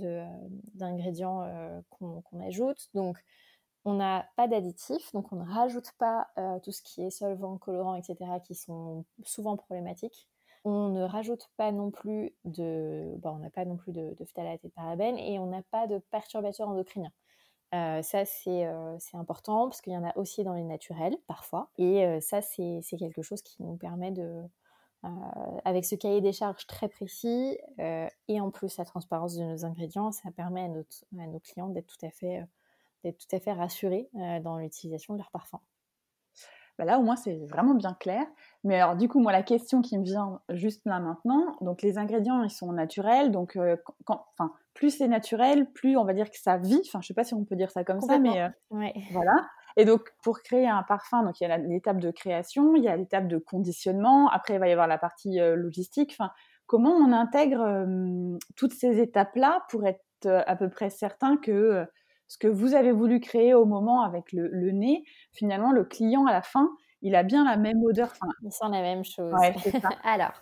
d'ingrédients 0.75 1.83
qu'on 1.91 2.41
ajoute. 2.47 2.89
Donc 2.95 3.19
on 3.85 3.95
n'a 3.95 4.27
pas 4.37 4.47
d'additifs, 4.49 5.13
donc 5.13 5.31
on 5.33 5.37
ne 5.37 5.51
rajoute 5.51 5.93
pas 5.99 6.29
tout 6.63 6.73
ce 6.73 6.81
qui 6.81 7.03
est 7.03 7.11
solvant, 7.11 7.59
colorant, 7.59 7.95
etc., 7.95 8.17
qui 8.43 8.55
sont 8.55 9.05
souvent 9.23 9.59
problématiques. 9.59 10.29
On 10.65 10.91
ne 10.91 11.03
rajoute 11.03 11.49
pas 11.57 11.73
non 11.73 11.91
plus 11.91 12.35
de, 12.45 13.15
bon, 13.19 13.31
on 13.31 13.39
n'a 13.39 13.51
pas 13.51 13.65
non 13.65 13.77
plus 13.77 13.93
de, 13.93 14.15
phtalates 14.27 14.65
et 14.65 14.69
de 14.69 14.73
parabènes 14.73 15.19
et 15.19 15.39
on 15.39 15.47
n'a 15.47 15.63
pas 15.63 15.87
de 15.87 15.99
perturbateurs 16.11 16.69
endocriniens. 16.69 17.13
Euh, 17.73 18.03
ça, 18.03 18.25
euh, 18.49 18.97
c'est 18.99 19.17
important 19.17 19.69
parce 19.69 19.81
qu'il 19.81 19.93
y 19.93 19.97
en 19.97 20.05
a 20.05 20.17
aussi 20.19 20.43
dans 20.45 20.55
les 20.55 20.65
naturels 20.65 21.17
parfois. 21.27 21.71
Et 21.79 22.05
euh, 22.05 22.21
ça, 22.21 22.43
c'est 22.43 22.83
quelque 22.99 23.23
chose 23.23 23.43
qui 23.43 23.63
nous 23.63 23.77
permet 23.77 24.11
de, 24.11 24.43
avec 25.65 25.87
ce 25.87 25.95
cahier 25.95 26.21
des 26.21 26.33
charges 26.33 26.67
très 26.67 26.89
précis 26.89 27.59
et 28.29 28.41
en 28.41 28.51
plus 28.51 28.77
la 28.77 28.85
transparence 28.85 29.35
de 29.37 29.45
nos 29.45 29.65
ingrédients, 29.65 30.13
ça 30.13 30.31
permet 30.31 30.63
à, 30.63 31.23
à 31.23 31.27
nos 31.27 31.41
clients 31.41 31.69
d'être 31.69 31.87
tout, 31.87 32.05
à 32.05 32.11
fait, 32.11 32.45
tout 33.05 33.37
à 33.37 33.41
fait 33.41 33.53
rassurés 33.53 34.11
dans 34.43 34.59
l'utilisation 34.59 35.15
de 35.15 35.19
leurs 35.19 35.31
parfums. 35.31 35.61
Bah, 36.81 36.87
là 36.87 36.99
au 36.99 37.03
moins 37.03 37.17
c'est 37.17 37.37
vraiment 37.45 37.75
bien 37.75 37.95
clair. 38.01 38.25
Mais 38.65 38.81
alors 38.81 38.97
du 38.97 39.07
coup 39.07 39.21
moi 39.21 39.33
la 39.33 39.43
question 39.43 39.83
qui 39.83 39.99
me 39.99 40.03
vient 40.03 40.41
juste 40.49 40.81
là 40.87 40.99
maintenant, 40.99 41.55
donc 41.61 41.83
les 41.83 41.99
ingrédients 41.99 42.43
ils 42.43 42.49
sont 42.49 42.73
naturels, 42.73 43.31
donc 43.31 43.57
euh, 43.57 43.77
quand, 44.07 44.25
enfin 44.33 44.55
plus 44.73 44.97
c'est 44.97 45.07
naturel, 45.07 45.71
plus 45.73 45.99
on 45.99 46.05
va 46.07 46.15
dire 46.15 46.31
que 46.31 46.39
ça 46.39 46.57
vit. 46.57 46.81
Enfin 46.87 47.01
je 47.03 47.09
sais 47.09 47.13
pas 47.13 47.23
si 47.23 47.35
on 47.35 47.45
peut 47.45 47.55
dire 47.55 47.71
ça 47.71 47.85
comme 47.85 48.01
ça, 48.01 48.19
mais 48.19 48.41
euh, 48.41 48.49
voilà. 49.13 49.47
Et 49.77 49.85
donc 49.85 50.11
pour 50.23 50.41
créer 50.41 50.67
un 50.67 50.83
parfum, 50.83 51.23
donc 51.23 51.39
il 51.43 51.47
y 51.47 51.53
a 51.53 51.59
l'étape 51.59 52.01
de 52.01 52.11
création, 52.11 52.75
il 52.75 52.83
y 52.83 52.89
a 52.89 52.97
l'étape 52.97 53.29
de 53.29 53.37
conditionnement, 53.37 54.31
après 54.31 54.55
il 54.55 54.61
va 54.61 54.69
y 54.69 54.73
avoir 54.73 54.87
la 54.87 54.97
partie 54.97 55.39
euh, 55.39 55.57
logistique. 55.57 56.17
Enfin 56.19 56.33
comment 56.67 56.93
on 56.93 57.13
intègre 57.13 57.85
toutes 58.57 58.73
ces 58.73 59.01
étapes 59.01 59.37
là 59.37 59.65
pour 59.69 59.85
être 59.85 60.01
à 60.25 60.57
peu 60.57 60.71
près 60.71 60.89
certain 60.89 61.37
que 61.37 61.85
ce 62.31 62.39
que 62.39 62.47
vous 62.47 62.75
avez 62.75 62.93
voulu 62.93 63.19
créer 63.19 63.55
au 63.55 63.65
moment 63.65 64.03
avec 64.03 64.31
le, 64.33 64.71
nez, 64.71 65.03
finalement, 65.33 65.73
le 65.73 65.83
client 65.83 66.27
à 66.27 66.33
la 66.33 66.43
fin, 66.43 66.71
il 67.03 67.17
a 67.17 67.25
bien 67.25 67.45
la 67.45 67.57
même 67.57 67.83
odeur. 67.83 68.13
il 68.45 68.53
sent 68.53 68.69
la 68.71 68.83
même 68.83 69.05
chose. 69.05 69.35
alors, 70.05 70.41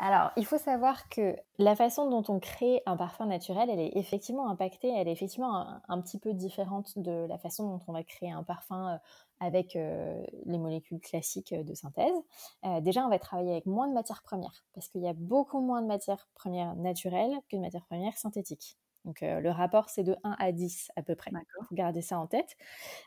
alors, 0.00 0.32
il 0.36 0.44
faut 0.44 0.58
savoir 0.58 1.08
que 1.08 1.36
la 1.58 1.76
façon 1.76 2.10
dont 2.10 2.24
on 2.26 2.40
crée 2.40 2.82
un 2.84 2.96
parfum 2.96 3.26
naturel, 3.26 3.70
elle 3.70 3.78
est 3.78 3.96
effectivement 3.96 4.50
impactée, 4.50 4.88
elle 4.88 5.06
est 5.06 5.12
effectivement 5.12 5.68
un, 5.86 6.00
petit 6.00 6.18
peu 6.18 6.34
différente 6.34 6.98
de 6.98 7.26
la 7.28 7.38
façon 7.38 7.68
dont 7.68 7.80
on 7.86 7.92
va 7.92 8.02
créer 8.02 8.32
un 8.32 8.42
parfum 8.42 8.94
euh, 8.94 8.98
avec 9.38 9.76
euh, 9.76 10.20
les 10.46 10.58
molécules 10.58 10.98
classiques 10.98 11.54
de 11.54 11.74
synthèse. 11.74 12.16
Euh, 12.64 12.80
déjà, 12.80 13.06
on 13.06 13.08
va 13.08 13.20
travailler 13.20 13.52
avec 13.52 13.66
moins 13.66 13.86
de 13.86 13.94
matières 13.94 14.22
premières, 14.22 14.64
parce 14.74 14.88
qu'il 14.88 15.02
y 15.02 15.08
a 15.08 15.14
beaucoup 15.14 15.60
moins 15.60 15.80
de 15.80 15.86
matières 15.86 16.28
premières 16.34 16.74
naturelles 16.74 17.38
que 17.48 17.54
de 17.54 17.60
matières 17.60 17.86
premières 17.86 18.18
synthétiques. 18.18 18.78
Donc 19.04 19.20
le 19.22 19.50
rapport, 19.50 19.88
c'est 19.88 20.04
de 20.04 20.16
1 20.24 20.36
à 20.38 20.52
10 20.52 20.90
à 20.96 21.02
peu 21.02 21.14
près. 21.14 21.30
Il 21.32 21.66
faut 21.66 21.74
garder 21.74 22.02
ça 22.02 22.18
en 22.18 22.26
tête. 22.26 22.56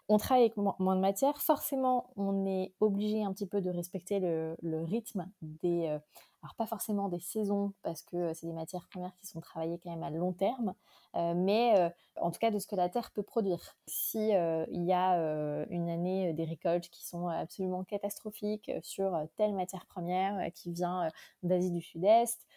On 0.09 0.17
travaille 0.17 0.43
avec 0.45 0.57
moins 0.57 0.95
de 0.95 1.01
matière. 1.01 1.41
Forcément, 1.41 2.09
on 2.15 2.45
est 2.45 2.73
obligé 2.79 3.23
un 3.23 3.31
petit 3.31 3.47
peu 3.47 3.61
de 3.61 3.69
respecter 3.69 4.19
le, 4.19 4.55
rythme 4.83 5.29
des... 5.41 5.87
alors 6.41 6.55
pas 6.57 6.65
forcément 6.65 7.09
des 7.09 7.19
saisons, 7.19 7.73
parce 7.83 8.01
que 8.01 8.33
c'est 8.33 8.47
des 8.47 8.53
matières 8.53 8.87
premières 8.89 9.15
qui 9.17 9.27
sont 9.27 9.39
travaillées 9.39 9.79
quand 9.79 9.91
même 9.91 10.03
à 10.03 10.09
long 10.09 10.33
terme, 10.33 10.73
mais 11.15 11.91
en 12.19 12.31
tout 12.31 12.39
cas 12.39 12.49
de 12.49 12.57
ce 12.57 12.67
que 12.67 12.75
la 12.75 12.89
Terre 12.89 13.11
peut 13.11 13.23
produire. 13.23 13.75
Si 13.85 14.29
il 14.29 14.83
y 14.83 14.93
a 14.93 15.65
une 15.69 15.89
année 15.89 16.33
des 16.33 16.45
récoltes 16.45 16.89
qui 16.89 17.05
sont 17.05 17.27
absolument 17.27 17.83
catastrophiques 17.83 18.71
sur 18.81 19.15
telle 19.35 19.53
matière 19.53 19.85
première 19.85 20.51
qui 20.53 20.71
vient 20.71 21.07
d'Asie 21.43 21.71
du 21.71 21.81
Sud-Est, 21.81 22.47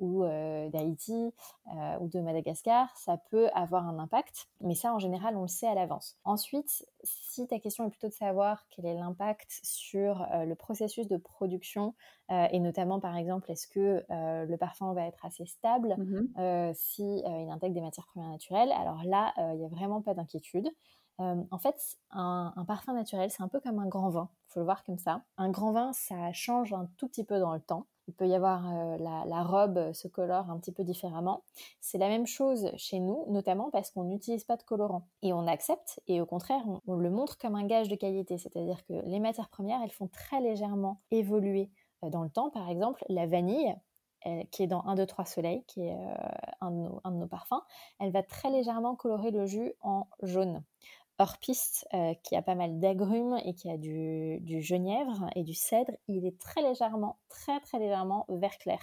ou 0.00 0.24
euh, 0.24 0.68
d'Haïti 0.70 1.32
euh, 1.74 1.96
ou 2.00 2.08
de 2.08 2.20
Madagascar, 2.20 2.96
ça 2.96 3.16
peut 3.30 3.48
avoir 3.54 3.86
un 3.86 3.98
impact, 3.98 4.48
mais 4.60 4.74
ça 4.74 4.92
en 4.92 4.98
général 4.98 5.36
on 5.36 5.42
le 5.42 5.48
sait 5.48 5.66
à 5.66 5.74
l'avance. 5.74 6.16
Ensuite, 6.24 6.86
si 7.04 7.46
ta 7.46 7.58
question 7.58 7.86
est 7.86 7.90
plutôt 7.90 8.08
de 8.08 8.12
savoir 8.12 8.66
quel 8.70 8.86
est 8.86 8.94
l'impact 8.94 9.60
sur 9.62 10.26
le 10.32 10.54
processus 10.54 11.08
de 11.08 11.16
production 11.16 11.94
et 12.30 12.60
notamment 12.60 13.00
par 13.00 13.16
exemple 13.16 13.50
est-ce 13.50 13.66
que 13.66 14.04
le 14.08 14.56
parfum 14.56 14.92
va 14.94 15.06
être 15.06 15.24
assez 15.24 15.46
stable 15.46 15.96
mmh 15.98 16.72
si 16.74 17.22
il 17.24 17.50
intègre 17.50 17.74
des 17.74 17.80
matières 17.80 18.06
premières 18.06 18.30
naturelles, 18.30 18.72
alors 18.72 19.02
là 19.04 19.32
il 19.36 19.58
n'y 19.58 19.64
a 19.64 19.68
vraiment 19.68 20.00
pas 20.00 20.14
d'inquiétude. 20.14 20.68
en 21.18 21.58
fait, 21.58 21.98
un, 22.10 22.52
un, 22.56 22.64
parfum 22.64 22.92
naturel, 22.94 23.30
c'est 23.30 23.42
un 23.42 23.48
peu 23.48 23.60
comme 23.60 23.78
un 23.78 23.88
grand 23.88 24.10
vin, 24.10 24.28
il 24.48 24.52
faut 24.52 24.60
le 24.60 24.64
voir 24.64 24.84
comme 24.84 24.98
ça. 24.98 25.22
Un 25.36 25.50
grand 25.50 25.72
vin, 25.72 25.92
ça 25.92 26.32
change 26.32 26.72
un 26.72 26.88
tout 26.96 27.08
petit 27.08 27.24
peu 27.24 27.38
dans 27.38 27.54
le 27.54 27.60
temps. 27.60 27.86
Il 28.08 28.14
peut 28.14 28.26
y 28.26 28.34
avoir 28.34 28.68
euh, 28.68 28.96
la, 28.98 29.42
robe 29.42 29.92
se 29.92 30.08
colore 30.08 30.50
un 30.50 30.58
petit 30.58 30.72
peu 30.72 30.84
différemment. 30.84 31.44
C'est 31.80 31.98
la 31.98 32.08
même 32.08 32.26
chose 32.26 32.70
chez 32.76 33.00
nous, 33.00 33.24
notamment 33.28 33.70
parce 33.70 33.90
qu'on 33.90 34.04
n'utilise 34.04 34.44
pas 34.44 34.56
de 34.56 34.62
colorant. 34.62 35.06
Et 35.22 35.32
on 35.32 35.46
accepte, 35.46 36.00
et 36.08 36.20
au 36.20 36.26
contraire, 36.26 36.62
on, 36.86 36.96
le 36.96 37.10
montre 37.10 37.38
comme 37.38 37.54
un 37.54 37.64
gage 37.64 37.88
de 37.88 37.96
qualité. 37.96 38.38
C'est-à-dire 38.38 38.84
que 38.84 38.94
les 39.06 39.20
matières 39.20 39.48
premières, 39.48 39.80
elles 39.82 39.90
font 39.90 40.08
très 40.08 40.40
légèrement 40.40 41.00
évoluer 41.10 41.70
euh, 42.04 42.10
dans 42.10 42.22
le 42.22 42.30
temps. 42.30 42.50
Par 42.50 42.68
exemple, 42.68 43.04
la 43.08 43.26
vanille, 43.26 43.74
qui 44.52 44.62
est 44.62 44.68
dans 44.68 44.86
1, 44.86 44.94
2, 44.94 45.06
3 45.06 45.24
soleil, 45.24 45.64
qui 45.66 45.80
est 45.80 45.94
euh, 45.94 46.14
un, 46.60 46.68
un, 47.02 47.10
de 47.10 47.16
nos, 47.16 47.26
parfums, 47.26 47.60
elle 47.98 48.12
va 48.12 48.22
très 48.22 48.50
légèrement 48.50 48.94
colorer 48.94 49.32
le 49.32 49.46
jus 49.46 49.72
en 49.80 50.06
jaune 50.22 50.62
hors 51.18 51.38
piste 51.38 51.86
euh, 51.94 52.14
qui 52.22 52.36
a 52.36 52.42
pas 52.42 52.54
mal 52.54 52.78
d'agrumes 52.78 53.38
et 53.44 53.54
qui 53.54 53.70
a 53.70 53.76
du, 53.76 54.40
du, 54.40 54.60
genièvre 54.60 55.28
et 55.36 55.42
du 55.42 55.54
cèdre, 55.54 55.92
il 56.08 56.26
est 56.26 56.38
très 56.38 56.62
légèrement, 56.62 57.18
très 57.28 57.60
très 57.60 57.78
légèrement 57.78 58.26
vert 58.28 58.58
clair. 58.58 58.80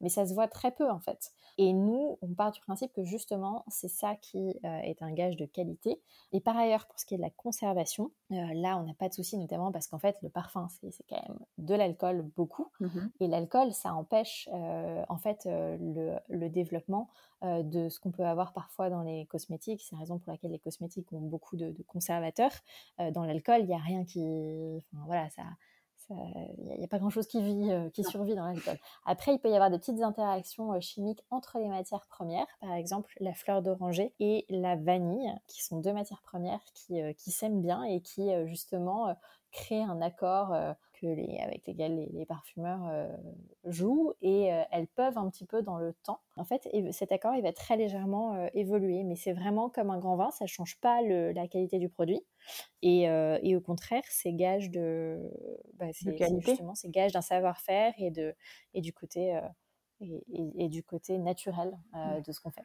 Mais 0.00 0.08
ça 0.08 0.26
se 0.26 0.34
voit 0.34 0.48
très 0.48 0.70
peu 0.70 0.90
en 0.90 1.00
fait. 1.00 1.32
Et 1.58 1.72
nous, 1.72 2.18
on 2.22 2.34
part 2.34 2.52
du 2.52 2.60
principe 2.60 2.92
que 2.92 3.04
justement, 3.04 3.64
c'est 3.66 3.88
ça 3.88 4.14
qui 4.14 4.56
euh, 4.64 4.78
est 4.80 5.02
un 5.02 5.12
gage 5.12 5.36
de 5.36 5.44
qualité. 5.44 6.00
Et 6.32 6.40
par 6.40 6.56
ailleurs, 6.56 6.86
pour 6.86 7.00
ce 7.00 7.04
qui 7.04 7.14
est 7.14 7.16
de 7.16 7.22
la 7.22 7.30
conservation, 7.30 8.12
euh, 8.30 8.36
là, 8.54 8.78
on 8.78 8.84
n'a 8.84 8.94
pas 8.94 9.08
de 9.08 9.14
souci, 9.14 9.36
notamment 9.36 9.72
parce 9.72 9.88
qu'en 9.88 9.98
fait, 9.98 10.16
le 10.22 10.28
parfum, 10.28 10.68
c'est 10.68 11.04
quand 11.08 11.20
même 11.28 11.38
de 11.58 11.74
l'alcool 11.74 12.22
beaucoup. 12.36 12.70
Mmh 12.80 12.88
et 13.20 13.26
l'alcool, 13.26 13.72
ça 13.72 13.94
empêche 13.94 14.48
en 14.52 15.18
fait 15.18 15.46
le, 15.46 16.16
le, 16.28 16.48
développement 16.48 17.08
de 17.42 17.88
ce 17.88 17.98
qu'on 17.98 18.10
peut 18.10 18.24
avoir 18.24 18.52
parfois 18.52 18.90
dans 18.90 19.02
les 19.02 19.26
cosmétiques. 19.26 19.82
C'est 19.82 19.96
la 19.96 20.00
raison 20.00 20.18
pour 20.18 20.30
laquelle 20.30 20.52
les 20.52 20.58
cosmétiques 20.58 21.12
ont 21.12 21.20
beaucoup 21.20 21.56
de, 21.56 21.70
de 21.72 21.82
conservateurs. 21.82 22.52
dans 22.98 23.24
l'alcool, 23.24 23.60
il 23.60 23.66
n'y 23.66 23.74
a 23.74 23.78
rien 23.78 24.04
qui... 24.04 24.20
Enfin, 24.92 25.04
voilà, 25.06 25.28
ça 25.30 25.42
il 26.10 26.78
n'y 26.78 26.84
a, 26.84 26.88
pas 26.88 26.98
grand-chose 26.98 27.26
qui 27.26 27.42
vit, 27.42 27.70
euh, 27.70 27.90
qui 27.90 28.04
survit 28.04 28.34
dans 28.34 28.44
l'alcool. 28.44 28.78
Après, 29.04 29.34
il 29.34 29.38
peut 29.38 29.50
y 29.50 29.54
avoir 29.54 29.70
des 29.70 29.78
petites 29.78 30.02
interactions 30.02 30.72
euh, 30.72 30.80
chimiques 30.80 31.22
entre 31.30 31.58
les 31.58 31.68
matières 31.68 32.06
premières, 32.06 32.46
par 32.60 32.72
exemple 32.72 33.12
la 33.20 33.34
fleur 33.34 33.62
d'oranger 33.62 34.14
et 34.20 34.46
la 34.48 34.76
vanille, 34.76 35.32
qui 35.46 35.62
sont 35.62 35.80
deux 35.80 35.92
matières 35.92 36.22
premières 36.22 36.60
qui, 36.74 37.00
euh, 37.00 37.12
qui 37.12 37.30
s'aiment 37.30 37.60
bien 37.60 37.82
et 37.82 38.00
qui 38.00 38.30
justement 38.46 39.14
créer 39.50 39.82
un 39.82 40.00
accord 40.02 40.54
que 41.00 41.06
les, 41.06 41.38
avec 41.38 41.66
lesquels 41.66 42.08
les, 42.12 42.26
parfumeurs 42.26 43.08
jouent 43.64 44.12
et 44.20 44.50
elles 44.70 44.88
peuvent 44.88 45.16
un 45.16 45.28
petit 45.30 45.44
peu 45.44 45.62
dans 45.62 45.76
le 45.78 45.94
temps. 46.02 46.20
En 46.36 46.44
fait, 46.44 46.68
cet 46.92 47.12
accord, 47.12 47.34
il 47.34 47.42
va 47.42 47.52
très 47.52 47.76
légèrement 47.76 48.48
évoluer, 48.54 49.04
mais 49.04 49.16
c'est 49.16 49.32
vraiment 49.32 49.70
comme 49.70 49.90
un 49.90 49.98
grand 49.98 50.16
vin, 50.16 50.30
ça 50.30 50.44
ne 50.44 50.48
change 50.48 50.78
pas 50.80 51.02
le, 51.02 51.32
la 51.32 51.48
qualité 51.48 51.78
du 51.78 51.88
produit. 51.88 52.20
Et, 52.82 53.02
et 53.04 53.56
au 53.56 53.60
contraire, 53.60 54.02
c'est 54.08 54.32
gage 54.32 54.70
de, 54.70 55.18
bah, 55.74 55.86
c'est, 55.92 56.16
justement, 56.40 56.74
c'est 56.74 56.90
gage 56.90 57.12
d'un 57.12 57.22
savoir-faire 57.22 57.94
et, 57.98 58.10
de, 58.10 58.34
et 58.74 58.80
du 58.80 58.92
côté 58.92 59.40
et, 60.00 60.68
du 60.68 60.82
côté 60.82 61.18
naturel 61.18 61.76
euh, 61.94 62.20
de 62.20 62.32
ce 62.32 62.40
qu'on 62.40 62.50
fait. 62.50 62.64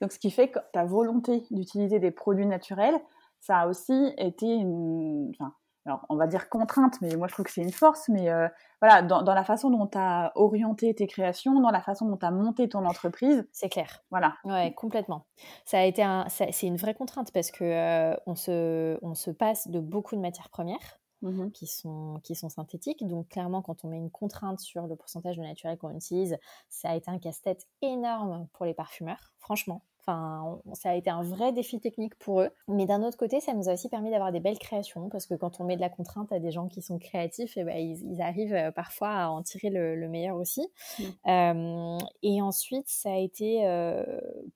Donc, 0.00 0.12
ce 0.12 0.18
qui 0.18 0.30
fait 0.30 0.48
que 0.50 0.58
ta 0.72 0.84
volonté 0.84 1.44
d'utiliser 1.50 1.98
des 1.98 2.10
produits 2.10 2.46
naturels, 2.46 2.98
ça 3.40 3.60
a 3.60 3.68
aussi 3.68 4.14
été 4.18 4.46
une, 4.46 5.30
enfin, 5.30 5.54
alors 5.86 6.06
on 6.08 6.16
va 6.16 6.26
dire 6.26 6.48
contrainte, 6.48 7.00
mais 7.00 7.14
moi 7.16 7.28
je 7.28 7.34
trouve 7.34 7.44
que 7.44 7.52
c'est 7.52 7.62
une 7.62 7.72
force, 7.72 8.08
mais 8.08 8.30
euh, 8.30 8.48
voilà, 8.80 9.02
dans, 9.02 9.22
la 9.22 9.44
façon 9.44 9.70
dont 9.70 9.86
tu 9.86 9.98
as 9.98 10.32
orienté 10.34 10.94
tes 10.94 11.06
créations, 11.06 11.60
dans 11.60 11.70
la 11.70 11.80
façon 11.80 12.06
dont 12.06 12.16
tu 12.16 12.26
as 12.26 12.30
monté 12.30 12.68
ton 12.68 12.84
entreprise. 12.86 13.46
C'est 13.52 13.68
clair. 13.68 14.02
Voilà. 14.10 14.36
Ouais, 14.44 14.72
complètement. 14.74 15.26
Ça 15.64 15.78
a 15.78 15.84
été 15.84 16.02
un, 16.02 16.26
c'est 16.28 16.66
une 16.66 16.76
vraie 16.76 16.94
contrainte 16.94 17.32
parce 17.32 17.50
que 17.50 17.64
euh, 17.64 18.16
on, 18.26 18.34
se, 18.34 18.98
on 19.02 19.14
se 19.14 19.30
passe 19.30 19.68
de 19.68 19.80
beaucoup 19.80 20.16
de 20.16 20.20
matières 20.20 20.50
premières. 20.50 20.98
Mmh 21.22 21.52
qui, 21.52 21.66
sont, 21.66 22.20
qui 22.22 22.34
sont 22.34 22.50
synthétiques. 22.50 23.06
Donc 23.06 23.28
clairement, 23.30 23.62
quand 23.62 23.82
on 23.82 23.88
met 23.88 23.96
une 23.96 24.10
contrainte 24.10 24.60
sur 24.60 24.86
le 24.86 24.94
pourcentage 24.94 25.38
de 25.38 25.42
naturel 25.42 25.78
qu'on 25.78 25.94
utilise, 25.94 26.36
ça 26.68 26.90
a 26.90 26.96
été 26.96 27.10
un 27.10 27.18
casse-tête 27.18 27.66
énorme 27.80 28.46
pour 28.52 28.66
les 28.66 28.74
parfumeurs, 28.74 29.32
franchement. 29.38 29.82
Enfin, 30.06 30.60
ça 30.74 30.90
a 30.90 30.94
été 30.94 31.08
un 31.08 31.22
vrai 31.22 31.52
défi 31.52 31.80
technique 31.80 32.14
pour 32.16 32.42
eux. 32.42 32.50
Mais 32.68 32.84
d'un 32.84 33.02
autre 33.02 33.16
côté, 33.16 33.40
ça 33.40 33.54
nous 33.54 33.68
a 33.68 33.72
aussi 33.72 33.88
permis 33.88 34.10
d'avoir 34.10 34.32
des 34.32 34.40
belles 34.40 34.58
créations 34.58 35.08
parce 35.08 35.26
que 35.26 35.34
quand 35.34 35.60
on 35.60 35.64
met 35.64 35.76
de 35.76 35.80
la 35.80 35.88
contrainte 35.88 36.30
à 36.30 36.38
des 36.38 36.50
gens 36.50 36.68
qui 36.68 36.82
sont 36.82 36.98
créatifs, 36.98 37.56
et 37.56 37.60
eh 37.60 37.64
ben, 37.64 37.76
ils, 37.76 38.20
arrivent 38.20 38.54
euh, 38.54 38.70
parfois 38.70 39.10
à 39.10 39.28
en 39.28 39.42
tirer 39.42 39.70
le, 39.70 40.08
meilleur 40.08 40.36
aussi. 40.36 40.66
Mmh. 40.98 41.98
et 42.22 42.42
ensuite, 42.42 42.86
ça 42.88 43.12
a 43.12 43.16
été, 43.16 43.66
euh, 43.66 44.04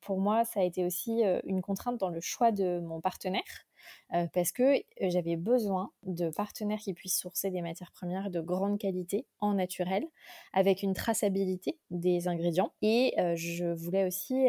pour 0.03 0.19
moi, 0.21 0.45
ça 0.45 0.61
a 0.61 0.63
été 0.63 0.85
aussi 0.85 1.25
euh, 1.25 1.41
une 1.45 1.63
contrainte 1.63 1.99
dans 1.99 2.11
le 2.11 2.21
choix 2.21 2.53
de 2.53 2.81
mon 2.81 3.01
partenaire. 3.01 3.68
Euh, 4.15 4.27
parce 4.33 4.53
que 4.53 4.79
euh, 4.79 5.11
j'avais 5.11 5.37
besoin 5.37 5.91
de 6.05 6.31
partenaires 6.31 6.79
qui 6.79 6.95
puissent 6.95 7.19
sourcer 7.19 7.51
des 7.51 7.61
matières 7.61 7.93
premières 7.93 8.31
de 8.31 8.41
grande 8.41 8.79
qualité 8.79 9.27
en 9.41 9.55
naturel, 9.55 10.07
avec 10.53 10.83
une 10.83 10.95
traçabilité 10.95 11.77
des 11.91 12.27
ingrédients. 12.27 12.73
Et 12.81 13.15
euh, 13.19 13.35
je 13.37 13.67
voulais 13.67 14.07
aussi 14.07 14.49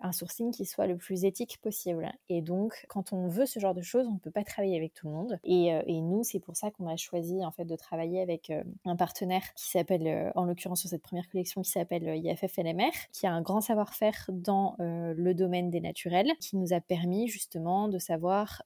un 0.00 0.12
sourcing 0.12 0.52
qui 0.52 0.64
soit 0.64 0.86
le 0.86 0.96
plus 0.96 1.24
éthique 1.24 1.58
possible. 1.60 2.12
Et 2.28 2.42
donc, 2.42 2.84
quand 2.88 3.12
on 3.12 3.28
veut 3.28 3.46
ce 3.46 3.58
genre 3.58 3.74
de 3.74 3.82
choses, 3.82 4.06
on 4.06 4.14
ne 4.14 4.18
peut 4.18 4.30
pas 4.30 4.44
travailler 4.44 4.76
avec 4.76 4.94
tout 4.94 5.08
le 5.08 5.14
monde. 5.14 5.38
Et, 5.44 5.70
nous, 6.00 6.22
c'est 6.24 6.40
pour 6.40 6.56
ça 6.56 6.70
qu'on 6.70 6.86
a 6.86 6.96
choisi 6.96 7.44
en 7.44 7.50
fait 7.50 7.64
de 7.64 7.76
travailler 7.76 8.20
avec 8.20 8.52
un 8.84 8.96
partenaire 8.96 9.42
qui 9.54 9.70
s'appelle, 9.70 10.32
en 10.34 10.44
l'occurrence 10.44 10.80
sur 10.80 10.90
cette 10.90 11.02
première 11.02 11.28
collection, 11.28 11.62
qui 11.62 11.70
s'appelle 11.70 12.16
IFF 12.16 12.56
LMR, 12.56 12.90
qui 13.12 13.26
a 13.26 13.32
un 13.32 13.42
grand 13.42 13.60
savoir-faire 13.60 14.26
dans 14.28 14.76
le 14.78 15.32
domaine 15.32 15.70
des 15.70 15.80
naturels, 15.80 16.32
qui 16.40 16.56
nous 16.56 16.72
a 16.72 16.80
permis 16.80 17.28
justement 17.28 17.88
de 17.88 17.98
savoir 17.98 18.62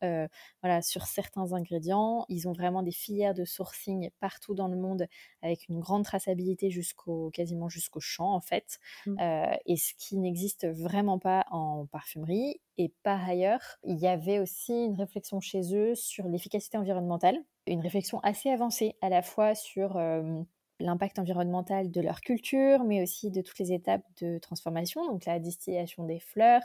voilà, 0.62 0.82
sur 0.82 1.06
certains 1.06 1.52
ingrédients. 1.52 2.24
Ils 2.28 2.48
ont 2.48 2.52
vraiment 2.52 2.82
des 2.82 2.92
filières 2.92 3.34
de 3.34 3.44
sourcing 3.44 4.10
partout 4.20 4.54
dans 4.54 4.68
le 4.68 4.76
monde 4.76 5.06
avec 5.42 5.68
une 5.68 5.80
grande 5.80 6.04
traçabilité 6.04 6.70
jusqu'au 6.70 7.30
quasiment 7.30 7.68
jusqu'au 7.68 8.00
champ 8.00 8.32
en 8.34 8.40
fait, 8.40 8.78
mmh. 9.06 9.20
euh, 9.20 9.56
et 9.66 9.76
ce 9.76 9.92
qui 9.98 10.16
n'existe 10.18 10.66
vraiment 10.66 11.18
pas 11.18 11.46
en 11.50 11.86
parfumerie. 11.86 12.60
Et 12.78 12.92
par 13.02 13.28
ailleurs, 13.28 13.78
il 13.84 13.98
y 13.98 14.06
avait 14.06 14.38
aussi 14.38 14.72
une 14.72 14.94
réflexion 14.94 15.40
chez 15.40 15.74
eux 15.74 15.94
sur 15.94 16.26
l'efficacité 16.28 16.76
environnementale, 16.76 17.38
une 17.66 17.80
réflexion 17.80 18.20
assez 18.20 18.50
avancée 18.50 18.96
à 19.00 19.08
la 19.08 19.22
fois 19.22 19.54
sur 19.54 19.96
euh, 19.96 20.42
l'impact 20.80 21.18
environnemental 21.18 21.90
de 21.90 22.00
leur 22.00 22.20
culture, 22.20 22.84
mais 22.84 23.02
aussi 23.02 23.30
de 23.30 23.40
toutes 23.40 23.58
les 23.58 23.72
étapes 23.72 24.04
de 24.20 24.38
transformation, 24.38 25.06
donc 25.06 25.24
la 25.24 25.38
distillation 25.38 26.04
des 26.04 26.18
fleurs, 26.18 26.62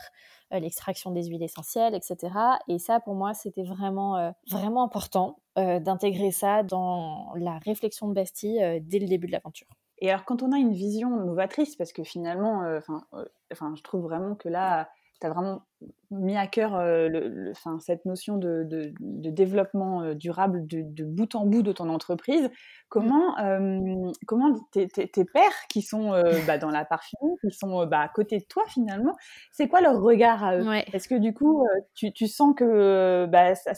euh, 0.52 0.58
l'extraction 0.58 1.12
des 1.12 1.24
huiles 1.24 1.42
essentielles, 1.42 1.94
etc. 1.94 2.34
Et 2.68 2.78
ça, 2.78 3.00
pour 3.00 3.14
moi, 3.14 3.34
c'était 3.34 3.62
vraiment, 3.62 4.16
euh, 4.16 4.30
vraiment 4.50 4.82
important 4.82 5.38
euh, 5.58 5.78
d'intégrer 5.78 6.32
ça 6.32 6.62
dans 6.62 7.32
la 7.36 7.58
réflexion 7.58 8.08
de 8.08 8.14
Bastille 8.14 8.80
dès 8.82 8.98
le 8.98 9.06
début 9.06 9.26
de 9.26 9.32
l'aventure. 9.32 9.68
Et 9.98 10.10
alors, 10.10 10.24
quand 10.24 10.42
on 10.42 10.52
a 10.52 10.58
une 10.58 10.72
vision 10.72 11.10
novatrice, 11.10 11.76
parce 11.76 11.92
que 11.92 12.02
finalement, 12.02 12.62
je 12.80 13.82
trouve 13.82 14.02
vraiment 14.02 14.34
que 14.34 14.48
là, 14.48 14.88
tu 15.20 15.26
as 15.26 15.30
vraiment 15.30 15.62
mis 16.10 16.36
à 16.36 16.46
cœur 16.46 16.74
euh, 16.74 17.08
le, 17.08 17.52
cette 17.78 18.04
notion 18.04 18.36
de, 18.36 18.92
développement 19.00 20.02
euh, 20.02 20.14
durable 20.14 20.66
de, 20.66 21.04
bout 21.04 21.34
en 21.34 21.46
bout 21.46 21.62
de 21.62 21.72
ton 21.72 21.88
entreprise. 21.88 22.50
Comment, 22.88 23.36
mmh. 23.36 24.08
euh, 24.08 24.12
comment 24.26 24.54
tes, 24.72 24.88
pères 25.32 25.66
qui 25.68 25.82
sont 25.82 26.10
bah, 26.46 26.58
dans 26.58 26.70
la 26.70 26.84
parfumerie, 26.84 27.36
qui 27.40 27.56
sont 27.56 27.86
bah, 27.86 28.00
à 28.00 28.08
côté 28.08 28.38
de 28.38 28.44
toi 28.44 28.64
finalement, 28.68 29.16
c'est 29.52 29.68
quoi 29.68 29.80
leur 29.80 30.00
regard 30.00 30.42
à 30.42 30.56
eux? 30.56 30.66
Est-ce 30.92 31.08
que 31.08 31.14
du 31.14 31.32
coup, 31.32 31.64
tu, 31.94 32.26
sens 32.26 32.54
que 32.56 33.26
bah, 33.26 33.54
ça, 33.54 33.74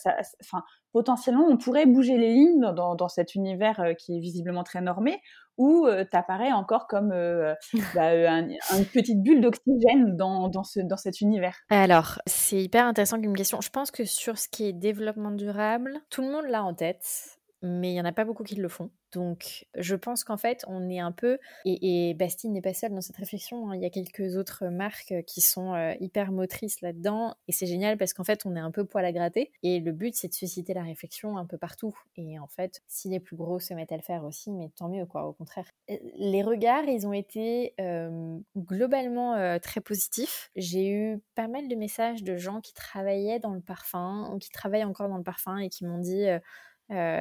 potentiellement 0.92 1.46
on 1.48 1.56
pourrait 1.56 1.86
bouger 1.86 2.18
les 2.18 2.32
lignes 2.32 2.72
dans, 2.74 2.94
dans 2.94 3.08
cet 3.08 3.34
univers 3.34 3.94
qui 3.98 4.16
est 4.16 4.20
visiblement 4.20 4.64
très 4.64 4.80
normé 4.80 5.20
ou 5.58 5.86
euh, 5.86 6.04
tu 6.10 6.16
apparais 6.16 6.52
encore 6.52 6.86
comme 6.86 7.12
euh, 7.12 7.54
bah, 7.94 8.10
euh, 8.10 8.48
une 8.76 8.84
petite 8.86 9.22
bulle 9.22 9.40
d'oxygène 9.40 10.16
dans, 10.16 10.48
dans, 10.48 10.64
ce, 10.64 10.80
dans 10.80 10.96
cet 10.96 11.20
univers 11.20 11.56
Alors, 11.70 12.20
c'est 12.26 12.62
hyper 12.62 12.86
intéressant 12.86 13.20
comme 13.20 13.36
question. 13.36 13.60
Je 13.60 13.70
pense 13.70 13.90
que 13.90 14.04
sur 14.04 14.38
ce 14.38 14.48
qui 14.48 14.66
est 14.66 14.72
développement 14.72 15.30
durable, 15.30 16.00
tout 16.10 16.22
le 16.22 16.30
monde 16.30 16.46
l'a 16.48 16.64
en 16.64 16.74
tête, 16.74 17.38
mais 17.62 17.90
il 17.90 17.94
n'y 17.94 18.00
en 18.00 18.04
a 18.04 18.12
pas 18.12 18.24
beaucoup 18.24 18.44
qui 18.44 18.56
le 18.56 18.68
font. 18.68 18.90
Donc, 19.12 19.66
je 19.76 19.94
pense 19.94 20.24
qu'en 20.24 20.38
fait, 20.38 20.64
on 20.68 20.88
est 20.88 20.98
un 20.98 21.12
peu, 21.12 21.38
et, 21.64 22.14
Bastille 22.14 22.50
n'est 22.50 22.62
pas 22.62 22.72
seule 22.72 22.92
dans 22.92 23.00
cette 23.00 23.16
réflexion, 23.16 23.70
hein. 23.70 23.76
il 23.76 23.82
y 23.82 23.84
a 23.84 23.90
quelques 23.90 24.36
autres 24.36 24.66
marques 24.66 25.14
qui 25.26 25.40
sont 25.40 25.74
euh, 25.74 25.92
hyper 26.00 26.32
motrices 26.32 26.80
là-dedans, 26.80 27.34
et 27.46 27.52
c'est 27.52 27.66
génial 27.66 27.98
parce 27.98 28.14
qu'en 28.14 28.24
fait, 28.24 28.46
on 28.46 28.56
est 28.56 28.60
un 28.60 28.70
peu 28.70 28.84
poil 28.84 29.04
à 29.04 29.12
gratter, 29.12 29.52
et 29.62 29.80
le 29.80 29.92
but, 29.92 30.14
c'est 30.14 30.28
de 30.28 30.34
susciter 30.34 30.72
la 30.72 30.82
réflexion 30.82 31.36
un 31.36 31.44
peu 31.44 31.58
partout. 31.58 31.94
Et 32.16 32.38
en 32.38 32.46
fait, 32.46 32.82
si 32.88 33.10
les 33.10 33.20
plus 33.20 33.36
gros 33.36 33.60
se 33.60 33.74
mettent 33.74 33.92
à 33.92 33.96
le 33.96 34.02
faire 34.02 34.24
aussi, 34.24 34.50
mais 34.50 34.70
tant 34.76 34.88
mieux, 34.88 35.04
quoi, 35.04 35.26
au 35.26 35.32
contraire. 35.32 35.66
Euh, 35.90 35.96
les 36.16 36.42
regards, 36.42 36.84
ils 36.84 37.06
ont 37.06 37.12
été 37.12 37.74
euh, 37.80 38.38
globalement 38.56 39.58
très 39.60 39.80
positifs. 39.80 40.50
J'ai 40.56 40.88
eu 40.88 41.20
pas 41.34 41.48
mal 41.48 41.68
de 41.68 41.74
messages 41.74 42.22
de 42.22 42.36
gens 42.36 42.60
qui 42.60 42.72
travaillaient 42.72 43.40
dans 43.40 43.52
le 43.54 43.60
parfum, 43.60 44.30
ou 44.32 44.38
qui 44.38 44.50
travaillent 44.50 44.84
encore 44.84 45.08
dans 45.08 45.18
le 45.18 45.22
parfum, 45.22 45.58
et 45.58 45.68
qui 45.68 45.84
m'ont 45.84 45.98
dit 45.98 46.26
euh, 46.28 46.38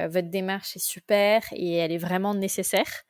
votre 0.08 0.28
démarche 0.28 0.76
est 0.76 0.84
super 0.84 1.42
et 1.52 1.76
elle 1.76 1.92
est 1.92 1.98
vraiment 1.98 2.34
nécessaire. 2.34 3.04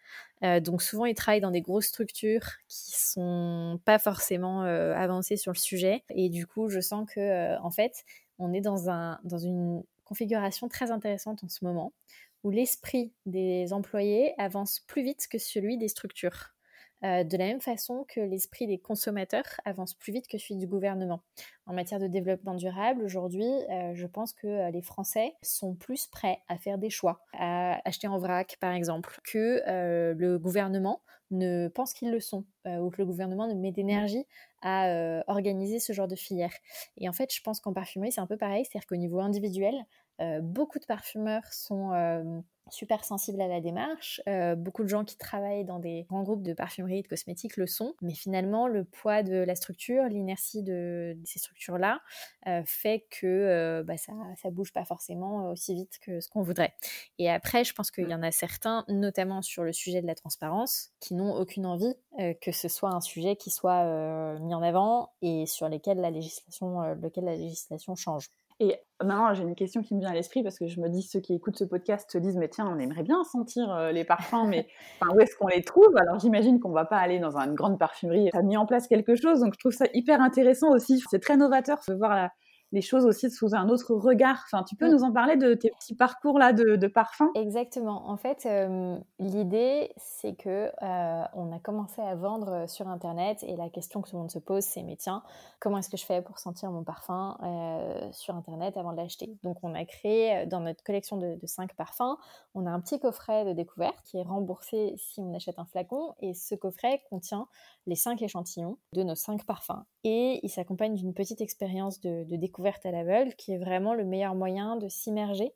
Euh, 0.44 0.60
donc 0.60 0.82
souvent, 0.82 1.04
ils 1.04 1.14
travaillent 1.14 1.40
dans 1.40 1.50
des 1.50 1.60
grosses 1.60 1.86
structures 1.86 2.46
qui 2.68 2.92
sont 2.98 3.80
pas 3.84 3.98
forcément 3.98 4.64
euh, 4.64 4.94
avancées 4.94 5.36
sur 5.36 5.52
le 5.52 5.58
sujet. 5.58 6.02
Et 6.10 6.28
du 6.30 6.46
coup, 6.46 6.68
je 6.68 6.80
sens 6.80 7.08
que 7.12 7.58
en 7.60 7.70
fait, 7.70 8.04
on 8.38 8.52
est 8.52 8.60
dans, 8.60 8.90
un, 8.90 9.20
dans 9.24 9.38
une 9.38 9.82
configuration 10.04 10.68
très 10.68 10.90
intéressante 10.90 11.44
en 11.44 11.48
ce 11.48 11.64
moment 11.64 11.92
où 12.42 12.50
l'esprit 12.50 13.12
des 13.24 13.72
employés 13.72 14.34
avance 14.36 14.80
plus 14.80 15.04
vite 15.04 15.28
que 15.30 15.38
celui 15.38 15.78
des 15.78 15.88
structures. 15.88 16.54
Euh, 17.04 17.24
de 17.24 17.36
la 17.36 17.46
même 17.46 17.60
façon 17.60 18.04
que 18.08 18.20
l'esprit 18.20 18.66
des 18.68 18.78
consommateurs 18.78 19.44
avance 19.64 19.94
plus 19.94 20.12
vite 20.12 20.28
que 20.28 20.38
celui 20.38 20.56
du 20.56 20.68
gouvernement. 20.68 21.20
En 21.66 21.72
matière 21.72 21.98
de 21.98 22.06
développement 22.06 22.54
durable, 22.54 23.02
aujourd'hui, 23.02 23.50
euh, 23.70 23.92
je 23.94 24.06
pense 24.06 24.32
que 24.32 24.46
euh, 24.46 24.70
les 24.70 24.82
Français 24.82 25.34
sont 25.42 25.74
plus 25.74 26.06
prêts 26.06 26.38
à 26.48 26.58
faire 26.58 26.78
des 26.78 26.90
choix, 26.90 27.20
à 27.32 27.80
acheter 27.88 28.06
en 28.06 28.18
vrac, 28.18 28.56
par 28.60 28.72
exemple, 28.72 29.20
que 29.24 29.62
le 30.14 30.38
gouvernement 30.38 31.00
ne 31.30 31.68
pense 31.68 31.92
qu'ils 31.92 32.10
le 32.10 32.20
sont, 32.20 32.44
ou 32.66 32.90
que 32.90 32.98
le 32.98 33.06
gouvernement 33.06 33.46
ne 33.46 33.54
met 33.54 33.72
d'énergie 33.72 34.26
à 34.60 35.22
organiser 35.26 35.78
ce 35.78 35.92
genre 35.92 36.08
de 36.08 36.14
filière. 36.14 36.52
Et 36.98 37.08
en 37.08 37.12
fait, 37.12 37.34
je 37.34 37.40
pense 37.40 37.60
qu'en 37.60 37.72
parfumerie, 37.72 38.12
c'est 38.12 38.20
un 38.20 38.26
peu 38.26 38.36
pareil, 38.36 38.64
c'est-à-dire 38.64 38.86
qu'au 38.86 38.96
niveau 38.96 39.20
individuel, 39.20 39.74
beaucoup 40.42 40.78
de 40.78 40.84
parfumeurs 40.84 41.46
sont 41.52 41.92
super 42.70 43.04
sensible 43.04 43.40
à 43.40 43.48
la 43.48 43.60
démarche. 43.60 44.20
Euh, 44.28 44.54
beaucoup 44.54 44.82
de 44.82 44.88
gens 44.88 45.04
qui 45.04 45.16
travaillent 45.16 45.64
dans 45.64 45.78
des 45.78 46.04
grands 46.08 46.22
groupes 46.22 46.42
de 46.42 46.54
parfumerie 46.54 46.98
et 46.98 47.02
de 47.02 47.08
cosmétiques 47.08 47.56
le 47.56 47.66
sont, 47.66 47.94
mais 48.00 48.14
finalement 48.14 48.66
le 48.66 48.84
poids 48.84 49.22
de 49.22 49.36
la 49.36 49.54
structure, 49.54 50.04
l'inertie 50.04 50.62
de, 50.62 51.16
ces 51.24 51.38
structures-là 51.38 52.00
euh, 52.46 52.62
fait 52.64 53.06
que 53.10 53.26
euh, 53.26 53.82
bah, 53.82 53.96
ça, 53.96 54.12
ça 54.40 54.50
bouge 54.50 54.72
pas 54.72 54.84
forcément 54.84 55.50
aussi 55.50 55.74
vite 55.74 55.98
que 56.00 56.20
ce 56.20 56.28
qu'on 56.28 56.42
voudrait. 56.42 56.74
Et 57.18 57.30
après, 57.30 57.64
je 57.64 57.74
pense 57.74 57.90
qu'il 57.90 58.08
y 58.08 58.14
en 58.14 58.22
a 58.22 58.30
certains, 58.30 58.84
notamment 58.88 59.42
sur 59.42 59.64
le 59.64 59.72
sujet 59.72 60.00
de 60.00 60.06
la 60.06 60.14
transparence, 60.14 60.90
qui 61.00 61.14
n'ont 61.14 61.34
aucune 61.34 61.66
envie 61.66 61.94
que 62.42 62.52
ce 62.52 62.68
soit 62.68 62.90
un 62.90 63.00
sujet 63.00 63.36
qui 63.36 63.50
soit 63.50 64.38
mis 64.38 64.54
en 64.54 64.62
avant 64.62 65.12
et 65.22 65.46
sur 65.46 65.68
lesquels 65.68 65.98
la 65.98 66.10
législation, 66.10 66.80
lequel 66.94 67.24
la 67.24 67.34
législation 67.34 67.94
change. 67.96 68.28
Et 68.62 68.76
maintenant, 69.00 69.34
j'ai 69.34 69.42
une 69.42 69.56
question 69.56 69.82
qui 69.82 69.92
me 69.92 69.98
vient 69.98 70.10
à 70.10 70.14
l'esprit 70.14 70.44
parce 70.44 70.56
que 70.56 70.68
je 70.68 70.80
me 70.80 70.88
dis, 70.88 71.02
ceux 71.02 71.18
qui 71.18 71.34
écoutent 71.34 71.58
ce 71.58 71.64
podcast 71.64 72.08
se 72.12 72.18
disent, 72.18 72.36
mais 72.36 72.48
tiens, 72.48 72.68
on 72.72 72.78
aimerait 72.78 73.02
bien 73.02 73.24
sentir 73.24 73.68
euh, 73.74 73.90
les 73.90 74.04
parfums, 74.04 74.46
mais 74.46 74.68
où 75.12 75.18
est-ce 75.18 75.34
qu'on 75.34 75.48
les 75.48 75.62
trouve? 75.62 75.96
Alors 75.96 76.20
j'imagine 76.20 76.60
qu'on 76.60 76.70
va 76.70 76.84
pas 76.84 76.98
aller 76.98 77.18
dans 77.18 77.36
une 77.36 77.54
grande 77.54 77.76
parfumerie. 77.76 78.28
Tu 78.30 78.38
as 78.38 78.42
mis 78.42 78.56
en 78.56 78.64
place 78.64 78.86
quelque 78.86 79.16
chose, 79.16 79.40
donc 79.40 79.54
je 79.54 79.58
trouve 79.58 79.72
ça 79.72 79.86
hyper 79.94 80.20
intéressant 80.20 80.70
aussi. 80.70 81.02
C'est 81.10 81.18
très 81.18 81.36
novateur 81.36 81.78
de 81.88 81.94
voir 81.94 82.30
les 82.72 82.80
choses 82.80 83.06
aussi 83.06 83.30
sous 83.30 83.54
un 83.54 83.68
autre 83.68 83.94
regard. 83.94 84.42
Enfin, 84.46 84.64
tu 84.64 84.76
peux 84.76 84.90
nous 84.90 85.04
en 85.04 85.12
parler 85.12 85.36
de 85.36 85.54
tes 85.54 85.70
petits 85.70 85.94
parcours 85.94 86.38
là 86.38 86.52
de, 86.52 86.76
de 86.76 86.86
parfum 86.86 87.30
Exactement. 87.34 88.08
En 88.08 88.16
fait, 88.16 88.48
l'idée, 89.18 89.92
c'est 89.96 90.34
que 90.34 90.70
on 91.34 91.52
a 91.52 91.58
commencé 91.58 92.00
à 92.00 92.14
vendre 92.14 92.68
sur 92.68 92.88
Internet 92.88 93.44
et 93.46 93.56
la 93.56 93.68
question 93.68 94.00
que 94.02 94.10
tout 94.10 94.16
le 94.16 94.20
monde 94.20 94.30
se 94.30 94.38
pose, 94.38 94.64
c'est 94.64 94.82
mais 94.82 94.96
tiens, 94.96 95.22
comment 95.60 95.78
est-ce 95.78 95.90
que 95.90 95.96
je 95.96 96.04
fais 96.04 96.22
pour 96.22 96.38
sentir 96.38 96.70
mon 96.70 96.82
parfum 96.82 97.36
sur 98.12 98.34
Internet 98.34 98.76
avant 98.76 98.92
de 98.92 98.96
l'acheter? 98.96 99.36
Donc, 99.42 99.58
on 99.62 99.74
a 99.74 99.84
créé 99.84 100.46
dans 100.46 100.60
notre 100.60 100.82
collection 100.82 101.16
de, 101.16 101.36
de 101.40 101.46
5 101.46 101.74
parfums, 101.74 102.16
on 102.54 102.66
a 102.66 102.70
un 102.70 102.80
petit 102.80 102.98
coffret 102.98 103.44
de 103.44 103.52
découverte 103.52 103.96
qui 104.04 104.18
est 104.18 104.22
remboursé 104.22 104.94
si 104.96 105.20
on 105.20 105.34
achète 105.34 105.58
un 105.58 105.66
flacon. 105.66 106.14
Et 106.20 106.34
ce 106.34 106.54
coffret 106.54 107.02
contient 107.10 107.48
les 107.86 107.96
5 107.96 108.20
échantillons 108.22 108.78
de 108.92 109.02
nos 109.02 109.14
5 109.14 109.44
parfums 109.44 109.84
et 110.04 110.40
il 110.42 110.48
s'accompagne 110.48 110.94
d'une 110.94 111.14
petite 111.14 111.40
expérience 111.40 112.00
de, 112.00 112.24
découverte 112.36 112.84
à 112.86 112.90
l'aveugle 112.90 113.34
qui 113.34 113.52
est 113.52 113.58
vraiment 113.58 113.94
le 113.94 114.04
meilleur 114.04 114.34
moyen 114.34 114.76
de 114.76 114.88
s'immerger 114.88 115.54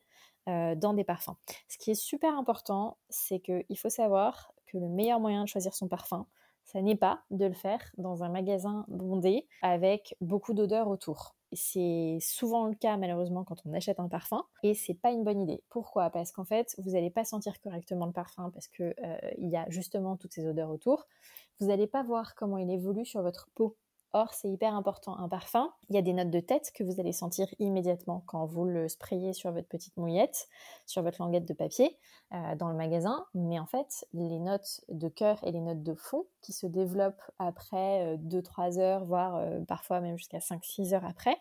euh, 0.48 0.74
dans 0.74 0.94
des 0.94 1.04
parfums. 1.04 1.36
Ce 1.68 1.78
qui 1.78 1.90
est 1.90 2.00
super 2.00 2.36
important, 2.36 2.96
c'est 3.08 3.40
qu'il 3.40 3.78
faut 3.78 3.90
savoir 3.90 4.52
que 4.66 4.78
le 4.78 4.88
meilleur 4.88 5.20
moyen 5.20 5.44
de 5.44 5.48
choisir 5.48 5.74
son 5.74 5.88
parfum, 5.88 6.26
ça 6.64 6.82
n'est 6.82 6.96
pas 6.96 7.22
de 7.30 7.46
le 7.46 7.54
faire 7.54 7.80
dans 7.96 8.24
un 8.24 8.28
magasin 8.28 8.84
bondé 8.88 9.46
avec 9.62 10.16
beaucoup 10.20 10.52
d'odeurs 10.54 10.88
autour. 10.88 11.36
C'est 11.52 12.18
souvent 12.20 12.66
le 12.66 12.74
cas 12.74 12.96
malheureusement 12.96 13.44
quand 13.44 13.62
on 13.64 13.72
achète 13.72 14.00
un 14.00 14.08
parfum 14.08 14.44
et 14.64 14.74
c'est 14.74 14.94
pas 14.94 15.12
une 15.12 15.22
bonne 15.22 15.40
idée. 15.40 15.62
Pourquoi? 15.70 16.10
Parce 16.10 16.32
qu'en 16.32 16.44
fait, 16.44 16.74
vous 16.78 16.90
n'allez 16.90 17.10
pas 17.10 17.24
sentir 17.24 17.60
correctement 17.60 18.06
le 18.06 18.12
parfum 18.12 18.50
parce 18.50 18.66
que 18.66 18.94
euh, 19.04 19.18
y 19.38 19.56
a 19.56 19.64
justement 19.70 20.16
toutes 20.16 20.32
ces 20.32 20.44
odeurs 20.44 20.70
autour. 20.70 21.06
Vous 21.60 21.66
n'allez 21.66 21.86
pas 21.86 22.02
voir 22.02 22.34
comment 22.34 22.58
il 22.58 22.68
évolue 22.68 23.06
sur 23.06 23.22
votre 23.22 23.48
peau 23.54 23.76
Or, 24.18 24.32
c'est 24.32 24.48
hyper 24.48 24.74
important. 24.74 25.18
Un 25.18 25.28
parfum, 25.28 25.70
il 25.90 25.94
y 25.94 25.98
a 25.98 26.02
des 26.02 26.14
notes 26.14 26.30
de 26.30 26.40
tête 26.40 26.72
que 26.74 26.82
vous 26.82 27.00
allez 27.00 27.12
sentir 27.12 27.48
immédiatement 27.58 28.22
quand 28.24 28.46
vous 28.46 28.64
le 28.64 28.88
sprayez 28.88 29.34
sur 29.34 29.52
votre 29.52 29.68
petite 29.68 29.94
mouillette, 29.98 30.48
sur 30.86 31.02
votre 31.02 31.20
languette 31.20 31.44
de 31.44 31.52
papier 31.52 31.98
euh, 32.32 32.56
dans 32.56 32.70
le 32.70 32.76
magasin. 32.76 33.26
Mais 33.34 33.58
en 33.58 33.66
fait, 33.66 34.06
les 34.14 34.38
notes 34.38 34.80
de 34.88 35.10
cœur 35.10 35.38
et 35.44 35.52
les 35.52 35.60
notes 35.60 35.82
de 35.82 35.92
fond 35.94 36.24
qui 36.40 36.54
se 36.54 36.66
développent 36.66 37.20
après 37.38 38.16
2-3 38.16 38.78
euh, 38.78 38.80
heures, 38.80 39.04
voire 39.04 39.36
euh, 39.36 39.60
parfois 39.68 40.00
même 40.00 40.16
jusqu'à 40.16 40.38
5-6 40.38 40.94
heures 40.94 41.04
après, 41.04 41.36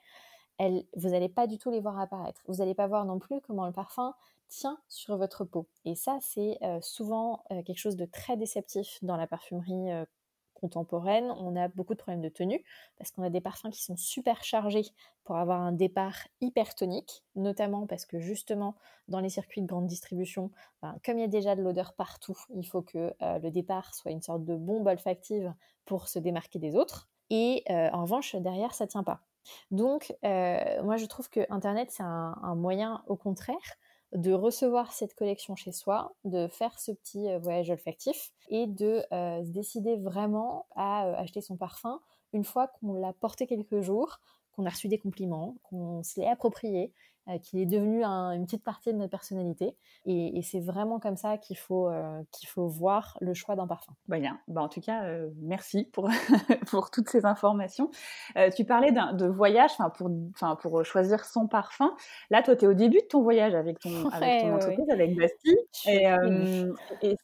vous 0.60 1.10
n'allez 1.10 1.30
pas 1.30 1.48
du 1.48 1.58
tout 1.58 1.72
les 1.72 1.80
voir 1.80 1.98
apparaître. 1.98 2.42
Vous 2.50 2.56
n'allez 2.56 2.76
pas 2.76 2.88
voir 2.88 3.06
non 3.06 3.20
plus 3.20 3.40
comment 3.40 3.68
le 3.68 3.72
parfum 3.72 4.16
tient 4.50 4.78
sur 4.90 5.16
votre 5.16 5.46
peau. 5.46 5.66
Et 5.86 5.96
ça, 5.96 6.18
c'est 6.22 6.60
souvent 6.82 7.44
quelque 7.50 7.78
chose 7.78 7.98
de 7.98 8.06
très 8.06 8.38
déceptif 8.38 9.00
dans 9.02 9.18
la 9.18 9.28
parfumerie 9.28 9.92
contemporaine, 10.56 11.32
on 11.38 11.56
a 11.56 11.68
beaucoup 11.68 11.94
de 11.94 12.00
problèmes 12.00 12.22
de 12.22 12.30
tenue 12.30 12.64
parce 12.98 13.12
qu'on 13.12 13.24
a 13.24 13.30
des 13.30 13.42
parfums 13.42 13.70
qui 13.72 13.84
sont 13.84 13.96
super 13.96 14.44
chargés 14.44 14.86
pour 15.24 15.38
avoir 15.38 15.62
un 15.62 15.72
départ 15.72 16.16
hypertonique, 16.42 17.24
notamment 17.36 17.86
parce 17.86 18.06
que 18.06 18.20
justement 18.20 18.76
dans 19.08 19.20
les 19.20 19.30
circuits 19.30 19.62
de 19.62 19.68
grande 19.68 19.88
distribution, 19.88 20.52
ben, 20.82 20.96
comme 21.06 21.18
il 21.18 21.22
y 21.22 21.26
a 21.26 21.28
déjà 21.28 21.56
de 21.56 21.62
l'odeur 21.62 21.94
partout, 21.94 22.38
il 22.56 22.68
faut 22.68 22.82
que 22.82 23.14
euh, 23.22 23.40
le 23.40 23.52
départ 23.52 23.94
soit 23.94 24.12
une 24.12 24.22
sorte 24.22 24.44
de 24.44 24.56
bombe 24.56 24.88
olfactive 24.88 25.54
pour 25.86 26.08
se 26.08 26.20
démarquer 26.20 26.60
des 26.60 26.76
autres. 26.76 27.10
Et 27.30 27.64
euh, 27.70 27.90
en 27.92 28.04
revanche, 28.04 28.36
derrière, 28.36 28.74
ça 28.74 28.88
tient 28.88 29.04
pas. 29.04 29.22
Donc, 29.72 30.16
euh, 30.24 30.82
moi, 30.84 30.98
je 30.98 31.06
trouve 31.06 31.30
que 31.30 31.42
Internet, 31.50 31.90
c'est 31.92 32.04
un 32.04 32.56
moyen, 32.56 33.04
au 33.08 33.16
contraire, 33.16 33.78
de 34.16 34.32
recevoir 34.32 34.94
cette 34.94 35.14
collection 35.14 35.56
chez 35.56 35.72
soi, 35.72 36.14
de 36.24 36.48
faire 36.48 36.80
ce 36.80 36.92
petit 36.92 37.30
euh, 37.30 37.38
voyage 37.38 37.70
olfactif 37.70 38.32
et 38.50 38.66
de 38.66 39.04
euh, 39.12 39.44
se 39.44 39.50
décider 39.50 39.98
vraiment 39.98 40.66
à 40.76 41.08
euh, 41.08 41.16
acheter 41.18 41.42
son 41.42 41.58
parfum 41.58 42.00
une 42.34 42.46
fois 42.46 42.68
qu'on 42.68 42.94
l'a 42.94 43.14
porté 43.14 43.46
quelques 43.46 43.82
jours, 43.82 44.20
qu'on 44.54 44.66
a 44.66 44.70
reçu 44.70 44.88
des 44.88 44.98
compliments, 44.98 45.56
qu'on 45.64 46.02
se 46.04 46.20
l'est 46.20 46.28
approprié, 46.28 46.94
euh, 47.28 47.40
qu'il 47.40 47.60
est 47.60 47.66
devenu 47.66 48.04
une 48.04 48.46
petite 48.46 48.64
partie 48.64 48.94
de 48.94 48.98
notre 48.98 49.10
personnalité. 49.10 49.76
Et, 50.06 50.42
c'est 50.44 50.60
vraiment 50.60 51.00
comme 51.00 51.18
ça 51.18 51.38
qu'il 51.38 51.58
faut, 51.58 51.90
euh, 51.90 52.22
qu'il 52.32 52.48
faut 52.48 52.68
voir 52.68 53.18
le 53.20 53.34
choix 53.34 53.56
d'un 53.56 53.66
parfum. 53.66 53.94
Bah, 54.08 54.20
bien. 54.20 54.40
Bah, 54.48 54.62
en 54.62 54.70
tout 54.70 54.82
cas, 54.82 55.06
euh, 55.06 55.30
merci 55.42 55.86
pour, 55.92 56.08
pour 56.70 56.92
toutes 56.92 57.10
ces 57.10 57.26
informations. 57.26 57.90
tu 58.56 58.64
parlais 58.64 58.92
de 58.92 59.26
voyage 59.26 59.72
pour, 59.98 60.10
pour 60.62 60.86
choisir 60.86 61.26
son 61.26 61.48
parfum. 61.48 61.96
Là, 62.30 62.44
toi, 62.44 62.56
tu 62.56 62.66
es 62.66 62.68
au 62.68 62.74
début 62.74 63.00
de 63.00 63.08
ton 63.08 63.24
voyage 63.24 63.56
avec 63.56 63.80
ton, 63.80 64.08
avec 64.10 64.42
ton 64.42 64.54
entreprise, 64.56 64.90
avec 64.90 65.16
Bastille. 65.16 65.58
Et, 65.88 66.06
et 67.02 67.16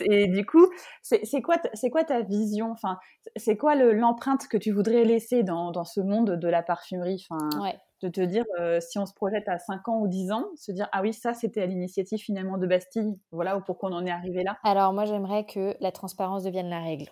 et 0.00 0.28
du 0.28 0.44
coup, 0.44 0.66
c'est 1.02 1.42
quoi, 1.42 1.56
quoi 1.90 2.04
ta 2.04 2.20
vision? 2.20 2.70
Enfin, 2.70 2.98
C'est 3.36 3.56
quoi 3.56 3.74
l'empreinte 3.74 4.46
que 4.46 4.58
tu 4.58 4.70
voudrais 4.70 5.04
laisser 5.04 5.42
dans, 5.42 5.70
dans, 5.70 5.84
ce 5.84 6.00
monde 6.00 6.38
de 6.38 6.48
la 6.48 6.62
parfumerie? 6.62 7.26
Enfin, 7.30 7.72
De 8.00 8.08
te 8.08 8.20
dire, 8.20 8.44
euh, 8.60 8.80
si 8.80 8.98
on 8.98 9.06
se 9.06 9.12
projette 9.12 9.48
à 9.48 9.58
5 9.58 9.88
ans 9.88 10.00
ou 10.00 10.08
10 10.08 10.30
ans, 10.30 10.44
se 10.56 10.70
dire, 10.70 10.88
ah 10.92 11.02
oui, 11.02 11.12
ça, 11.12 11.34
c'était 11.34 11.62
à 11.62 11.66
l'initiative 11.66 12.20
finalement 12.20 12.56
de 12.56 12.66
Bastille. 12.66 13.18
Voilà 13.32 13.58
pourquoi 13.60 13.90
on 13.90 13.92
en 13.94 14.06
est 14.06 14.10
arrivé 14.10 14.44
là. 14.44 14.56
Alors, 14.62 14.92
moi, 14.92 15.04
j'aimerais 15.04 15.44
que 15.44 15.76
la 15.80 15.90
transparence 15.90 16.44
devienne 16.44 16.68
la 16.70 16.80
règle. 16.80 17.08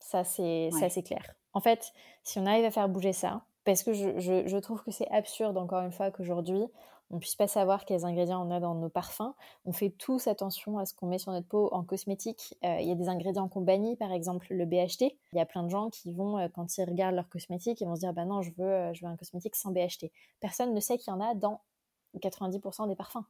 Ça, 0.00 0.24
c'est 0.24 0.70
clair. 1.04 1.22
En 1.52 1.60
fait, 1.60 1.92
si 2.24 2.38
on 2.38 2.46
arrive 2.46 2.64
à 2.64 2.70
faire 2.70 2.88
bouger 2.88 3.12
ça, 3.12 3.42
parce 3.64 3.82
que 3.82 3.92
je, 3.92 4.18
je, 4.18 4.46
je 4.46 4.56
trouve 4.58 4.82
que 4.82 4.90
c'est 4.90 5.08
absurde, 5.10 5.56
encore 5.56 5.82
une 5.82 5.92
fois, 5.92 6.10
qu'aujourd'hui, 6.10 6.64
on 7.10 7.18
puisse 7.18 7.36
pas 7.36 7.48
savoir 7.48 7.84
quels 7.84 8.04
ingrédients 8.04 8.46
on 8.46 8.50
a 8.50 8.60
dans 8.60 8.74
nos 8.74 8.88
parfums. 8.88 9.34
On 9.64 9.72
fait 9.72 9.90
tous 9.90 10.26
attention 10.26 10.78
à 10.78 10.86
ce 10.86 10.94
qu'on 10.94 11.06
met 11.06 11.18
sur 11.18 11.32
notre 11.32 11.48
peau 11.48 11.68
en 11.72 11.82
cosmétique. 11.82 12.56
Euh, 12.64 12.78
il 12.80 12.88
y 12.88 12.92
a 12.92 12.94
des 12.94 13.08
ingrédients 13.08 13.48
qu'on 13.48 13.62
bannit, 13.62 13.96
par 13.96 14.12
exemple 14.12 14.46
le 14.50 14.66
BHT. 14.66 15.16
Il 15.32 15.38
y 15.38 15.40
a 15.40 15.46
plein 15.46 15.62
de 15.62 15.70
gens 15.70 15.90
qui 15.90 16.12
vont, 16.12 16.38
euh, 16.38 16.48
quand 16.52 16.76
ils 16.76 16.84
regardent 16.84 17.14
leur 17.14 17.28
cosmétique, 17.28 17.80
ils 17.80 17.86
vont 17.86 17.94
se 17.94 18.00
dire 18.00 18.12
bah 18.12 18.24
non, 18.24 18.42
je 18.42 18.50
veux, 18.58 18.66
euh, 18.66 18.92
je 18.92 19.04
veux 19.04 19.10
un 19.10 19.16
cosmétique 19.16 19.56
sans 19.56 19.70
BHT. 19.70 20.12
Personne 20.40 20.74
ne 20.74 20.80
sait 20.80 20.98
qu'il 20.98 21.12
y 21.12 21.16
en 21.16 21.20
a 21.20 21.34
dans 21.34 21.62
90% 22.20 22.88
des 22.88 22.96
parfums. 22.96 23.24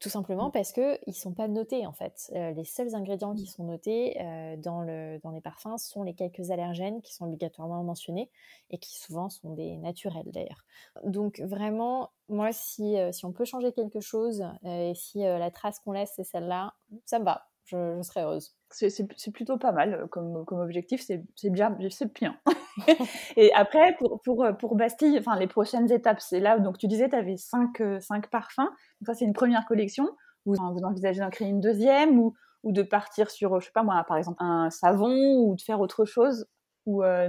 Tout 0.00 0.10
simplement 0.10 0.48
mmh. 0.48 0.52
parce 0.52 0.72
qu'ils 0.72 0.98
ne 1.06 1.12
sont 1.12 1.32
pas 1.32 1.48
notés 1.48 1.86
en 1.86 1.92
fait. 1.92 2.30
Euh, 2.34 2.52
les 2.52 2.64
seuls 2.64 2.94
ingrédients 2.94 3.34
qui 3.34 3.44
mmh. 3.44 3.46
sont 3.46 3.64
notés 3.64 4.20
euh, 4.20 4.56
dans, 4.56 4.80
le, 4.82 5.18
dans 5.22 5.30
les 5.30 5.40
parfums 5.40 5.76
sont 5.76 6.02
les 6.02 6.14
quelques 6.14 6.50
allergènes 6.50 7.02
qui 7.02 7.12
sont 7.14 7.24
obligatoirement 7.24 7.82
mentionnés 7.82 8.30
et 8.70 8.78
qui 8.78 8.96
souvent 8.96 9.28
sont 9.28 9.54
des 9.54 9.76
naturels 9.76 10.30
d'ailleurs. 10.30 10.64
Donc 11.04 11.40
vraiment, 11.40 12.10
moi 12.28 12.52
si, 12.52 12.96
euh, 12.96 13.10
si 13.10 13.24
on 13.24 13.32
peut 13.32 13.44
changer 13.44 13.72
quelque 13.72 14.00
chose 14.00 14.44
et 14.64 14.92
si 14.94 15.18
la 15.20 15.50
trace 15.50 15.80
qu'on 15.80 15.92
laisse 15.92 16.12
c'est 16.14 16.24
celle-là, 16.24 16.74
ça 17.04 17.18
me 17.18 17.24
va, 17.24 17.48
je, 17.68 17.96
je 17.96 18.02
serais 18.02 18.22
heureuse. 18.22 18.54
C'est 18.70 19.32
plutôt 19.32 19.56
pas 19.56 19.72
mal 19.72 20.06
comme, 20.10 20.44
comme 20.44 20.60
objectif, 20.60 21.02
c'est 21.02 21.50
bien, 21.50 21.76
c'est 21.90 22.12
bien. 22.12 22.36
et 23.36 23.52
après, 23.54 23.94
pour, 23.98 24.20
pour, 24.22 24.46
pour, 24.58 24.76
Bastille, 24.76 25.18
enfin, 25.18 25.36
les 25.38 25.46
prochaines 25.46 25.90
étapes, 25.90 26.20
c'est 26.20 26.40
là, 26.40 26.58
donc 26.58 26.78
tu 26.78 26.86
disais, 26.86 27.08
tu 27.08 27.16
avais 27.16 27.36
cinq, 27.36 27.82
cinq 28.00 28.28
parfums, 28.30 28.58
donc 28.58 29.06
ça 29.06 29.14
c'est 29.14 29.24
une 29.24 29.32
première 29.32 29.66
collection, 29.66 30.08
vous, 30.44 30.54
vous 30.54 30.84
envisagez 30.84 31.20
d'en 31.20 31.30
créer 31.30 31.48
une 31.48 31.60
deuxième 31.60 32.18
ou, 32.18 32.34
ou 32.62 32.72
de 32.72 32.82
partir 32.82 33.30
sur, 33.30 33.60
je 33.60 33.66
sais 33.66 33.72
pas 33.72 33.82
moi, 33.82 34.04
par 34.06 34.16
exemple, 34.16 34.42
un 34.42 34.70
savon 34.70 35.36
ou 35.38 35.56
de 35.56 35.62
faire 35.62 35.80
autre 35.80 36.04
chose 36.04 36.46
ou, 36.86 37.02
euh, 37.02 37.28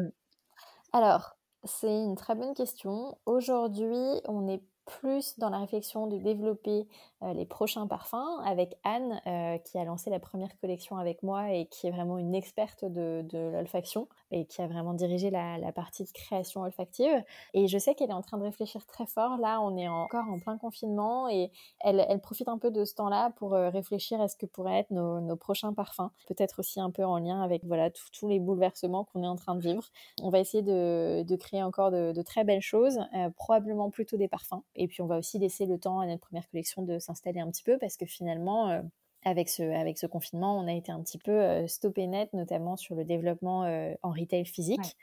Alors, 0.93 1.36
c'est 1.65 1.93
une 1.93 2.15
très 2.15 2.36
bonne 2.36 2.54
question. 2.54 3.17
Aujourd'hui, 3.25 4.21
on 4.25 4.47
est 4.47 4.63
plus 4.89 5.38
dans 5.38 5.49
la 5.49 5.60
réflexion 5.60 6.08
de 6.08 6.17
développer 6.17 6.88
euh, 7.21 7.34
les 7.34 7.45
prochains 7.45 7.86
parfums 7.86 8.39
avec 8.45 8.78
Anne, 8.84 9.21
euh, 9.28 9.58
qui 9.60 9.78
a 9.78 9.84
lancé 9.84 10.10
la 10.10 10.19
première 10.19 10.58
collection 10.60 10.97
avec 10.97 11.21
moi 11.21 11.52
et 11.54 11.67
qui 11.67 11.88
est 11.88 11.91
vraiment 11.91 12.17
une 12.17 12.34
experte 12.34 12.86
de, 12.86 13.25
l'olfaction 13.32 14.08
et 14.32 14.45
qui 14.45 14.62
a 14.62 14.67
vraiment 14.67 14.93
dirigé 14.93 15.30
la, 15.30 15.71
partie 15.73 16.04
de 16.04 16.12
création 16.12 16.62
olfactive. 16.62 17.23
Et 17.54 17.67
je 17.67 17.78
sais 17.78 17.93
qu'elle 17.93 18.10
est 18.10 18.13
en 18.13 18.21
train 18.21 18.38
de 18.38 18.43
réfléchir 18.43 18.86
très 18.86 19.06
fort. 19.06 19.38
Là, 19.38 19.62
on 19.62 19.78
est 19.78 19.88
encore 19.88 20.25
en 20.28 20.39
plein 20.39 20.58
confinement 20.58 21.30
et 21.30 21.52
elle, 21.82 22.19
profite 22.21 22.47
un 22.47 22.58
peu 22.58 22.71
de 22.71 22.86
ce 22.86 22.95
temps-là 22.95 23.32
pour 23.38 23.54
euh, 23.54 23.69
réfléchir 23.69 24.19
à 24.19 24.28
ce 24.28 24.36
que 24.36 24.45
pourraient 24.45 24.80
être 24.80 24.91
nos, 24.91 25.36
prochains 25.36 25.73
parfums. 25.73 26.10
Peut-être 26.28 26.60
aussi 26.60 26.80
un 26.80 26.89
peu 26.89 27.06
en 27.06 27.19
lien 27.19 27.41
avec 27.41 27.63
voilà 27.63 27.89
tous 27.91 28.28
les 28.28 28.39
bouleversements 28.39 29.06
qu'on 29.06 29.23
est 29.23 29.28
en 29.28 29.36
train 29.36 29.56
de 29.56 29.62
vivre. 29.62 29.84
On 30.21 30.30
va 30.30 30.39
essayer 30.39 30.63
de, 30.63 31.36
créer 31.36 31.63
encore 31.63 31.91
de, 31.91 32.12
de, 32.12 32.21
très 32.21 32.43
belles 32.43 32.62
choses, 32.62 32.99
probablement 33.36 33.89
plutôt 33.89 34.17
des 34.17 34.28
parfums. 34.28 34.63
Et 34.79 34.87
puis 34.87 35.01
on 35.01 35.07
va 35.07 35.17
aussi 35.17 35.37
laisser 35.39 35.65
le 35.65 35.77
temps 35.77 35.99
à 35.99 36.07
notre 36.07 36.21
première 36.21 36.49
collection 36.49 36.81
de 36.83 36.99
s'installer 36.99 37.41
un 37.41 37.51
petit 37.51 37.63
peu 37.63 37.77
parce 37.77 37.97
que 37.97 38.05
finalement, 38.05 38.69
euh, 38.69 38.81
avec 39.25 39.49
ce, 39.49 39.63
avec 39.63 39.97
ce 39.97 40.08
confinement, 40.08 40.58
on 40.58 40.67
a 40.67 40.73
été 40.73 40.91
un 40.91 41.01
petit 41.01 41.17
peu 41.17 41.32
euh, 41.32 41.67
stoppé 41.67 42.08
net, 42.08 42.32
notamment 42.34 42.77
sur 42.77 42.95
le 42.95 43.03
développement 43.03 43.65
euh, 43.65 43.93
en 44.01 44.12
retail 44.12 44.45
physique 44.45 44.95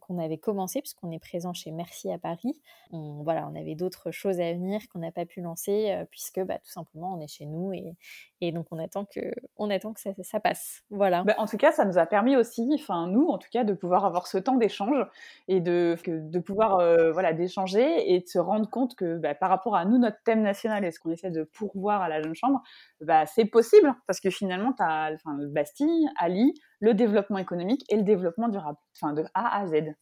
qu'on 0.00 0.18
avait 0.18 0.38
commencé 0.38 0.80
puisqu'on 0.80 1.12
est 1.12 1.20
présent 1.20 1.52
chez 1.52 1.70
Merci 1.70 2.10
à 2.10 2.18
Paris. 2.18 2.60
On, 2.90 3.22
voilà, 3.22 3.48
on 3.48 3.54
avait 3.54 3.76
d'autres 3.76 4.10
choses 4.10 4.40
à 4.40 4.52
venir 4.52 4.80
qu'on 4.88 4.98
n'a 4.98 5.12
pas 5.12 5.24
pu 5.24 5.40
lancer 5.40 6.04
puisque 6.10 6.40
bah, 6.40 6.58
tout 6.58 6.70
simplement 6.70 7.14
on 7.14 7.20
est 7.20 7.28
chez 7.28 7.46
nous 7.46 7.72
et, 7.72 7.94
et 8.40 8.50
donc 8.50 8.66
on 8.72 8.78
attend 8.80 9.04
que, 9.04 9.20
on 9.56 9.70
attend 9.70 9.92
que 9.92 10.00
ça, 10.00 10.10
ça 10.22 10.40
passe. 10.40 10.82
Voilà. 10.90 11.22
Bah, 11.22 11.36
en 11.38 11.46
tout 11.46 11.58
cas, 11.58 11.70
ça 11.70 11.84
nous 11.84 11.96
a 11.96 12.06
permis 12.06 12.34
aussi, 12.34 12.68
enfin 12.74 13.06
nous 13.06 13.28
en 13.28 13.38
tout 13.38 13.50
cas, 13.52 13.62
de 13.62 13.72
pouvoir 13.72 14.04
avoir 14.04 14.26
ce 14.26 14.38
temps 14.38 14.56
d'échange 14.56 15.06
et 15.46 15.60
de, 15.60 15.96
de 16.06 16.38
pouvoir 16.40 16.78
voilà 17.12 17.32
d'échanger 17.32 18.12
et 18.12 18.18
de 18.18 18.26
se 18.26 18.40
rendre 18.40 18.68
compte 18.68 18.96
que 18.96 19.18
bah, 19.18 19.36
par 19.36 19.48
rapport 19.48 19.76
à 19.76 19.84
nous 19.84 19.98
notre 19.98 20.20
thème 20.24 20.42
national 20.42 20.84
et 20.84 20.90
ce 20.90 20.98
qu'on 20.98 21.12
essaie 21.12 21.30
de 21.30 21.44
pourvoir 21.44 22.02
à 22.02 22.08
la 22.08 22.20
jeune 22.20 22.34
chambre, 22.34 22.62
bah, 23.00 23.26
c'est 23.26 23.44
possible 23.48 23.94
parce 24.06 24.20
que 24.20 24.30
finalement 24.30 24.72
tu 24.72 24.82
as 24.82 25.12
enfin, 25.14 25.36
Bastille, 25.50 26.08
Ali, 26.18 26.54
le 26.80 26.94
développement 26.94 27.38
économique 27.38 27.84
et 27.88 27.96
le 27.96 28.02
développement 28.02 28.48
durable, 28.48 28.78
enfin 28.96 29.12
de 29.12 29.24
A 29.34 29.60
à 29.60 29.66
Z. 29.66 29.94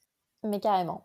Mais 0.42 0.60
carrément. 0.60 1.02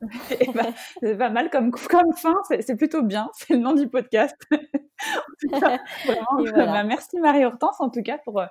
bah, 0.53 0.63
c'est 1.01 1.17
pas 1.17 1.29
mal 1.29 1.49
comme, 1.49 1.71
comme 1.71 2.13
fin, 2.15 2.35
c'est 2.47 2.75
plutôt 2.75 3.01
bien, 3.01 3.29
c'est 3.33 3.53
le 3.53 3.59
nom 3.59 3.73
du 3.73 3.87
podcast. 3.87 4.35
vraiment, 5.51 6.43
bah, 6.55 6.83
merci 6.83 7.19
Marie-Hortense 7.19 7.79
en 7.79 7.89
tout 7.89 8.03
cas 8.03 8.19
pour, 8.19 8.39
euh, 8.39 8.45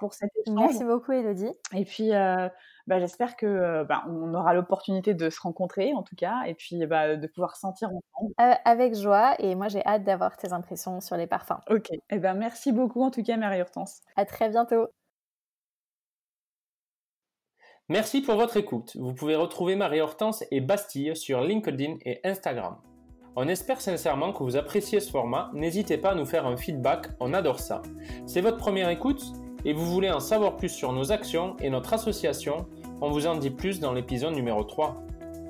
pour 0.00 0.14
cet 0.14 0.30
échange. 0.44 0.58
Merci 0.58 0.84
beaucoup 0.84 1.12
Elodie. 1.12 1.52
Et 1.74 1.84
puis, 1.84 2.12
euh, 2.12 2.48
bah, 2.86 3.00
j'espère 3.00 3.36
que 3.36 3.46
euh, 3.46 3.84
bah, 3.84 4.04
on 4.08 4.34
aura 4.34 4.54
l'opportunité 4.54 5.14
de 5.14 5.30
se 5.30 5.40
rencontrer 5.40 5.92
en 5.94 6.02
tout 6.02 6.16
cas, 6.16 6.42
et 6.46 6.54
puis 6.54 6.86
bah, 6.86 7.16
de 7.16 7.26
pouvoir 7.26 7.56
sentir 7.56 7.88
ensemble. 7.88 8.34
avec 8.64 8.94
joie, 8.94 9.34
et 9.38 9.54
moi 9.54 9.68
j'ai 9.68 9.84
hâte 9.86 10.04
d'avoir 10.04 10.36
tes 10.36 10.52
impressions 10.52 11.00
sur 11.00 11.16
les 11.16 11.26
parfums. 11.26 11.60
Ok, 11.70 11.90
et 11.90 12.00
eh 12.10 12.18
ben 12.18 12.34
merci 12.34 12.72
beaucoup 12.72 13.02
en 13.02 13.10
tout 13.10 13.22
cas 13.22 13.36
Marie-Hortense. 13.36 14.00
À 14.16 14.24
très 14.24 14.48
bientôt. 14.48 14.88
Merci 17.88 18.22
pour 18.22 18.36
votre 18.36 18.56
écoute. 18.56 18.96
Vous 18.96 19.12
pouvez 19.12 19.36
retrouver 19.36 19.76
Marie-Hortense 19.76 20.44
et 20.50 20.60
Bastille 20.60 21.14
sur 21.16 21.42
LinkedIn 21.42 21.96
et 22.04 22.20
Instagram. 22.24 22.78
On 23.34 23.48
espère 23.48 23.80
sincèrement 23.80 24.32
que 24.32 24.42
vous 24.42 24.56
appréciez 24.56 25.00
ce 25.00 25.10
format. 25.10 25.50
N'hésitez 25.54 25.98
pas 25.98 26.10
à 26.10 26.14
nous 26.14 26.26
faire 26.26 26.46
un 26.46 26.56
feedback, 26.56 27.08
on 27.18 27.34
adore 27.34 27.60
ça. 27.60 27.82
C'est 28.26 28.40
votre 28.40 28.58
première 28.58 28.90
écoute? 28.90 29.22
Et 29.64 29.72
vous 29.72 29.86
voulez 29.86 30.10
en 30.10 30.20
savoir 30.20 30.56
plus 30.56 30.68
sur 30.68 30.92
nos 30.92 31.10
actions 31.12 31.56
et 31.60 31.70
notre 31.70 31.94
association, 31.94 32.66
on 33.00 33.10
vous 33.10 33.26
en 33.26 33.36
dit 33.36 33.50
plus 33.50 33.80
dans 33.80 33.92
l'épisode 33.92 34.34
numéro 34.34 34.64
3. 34.64 35.02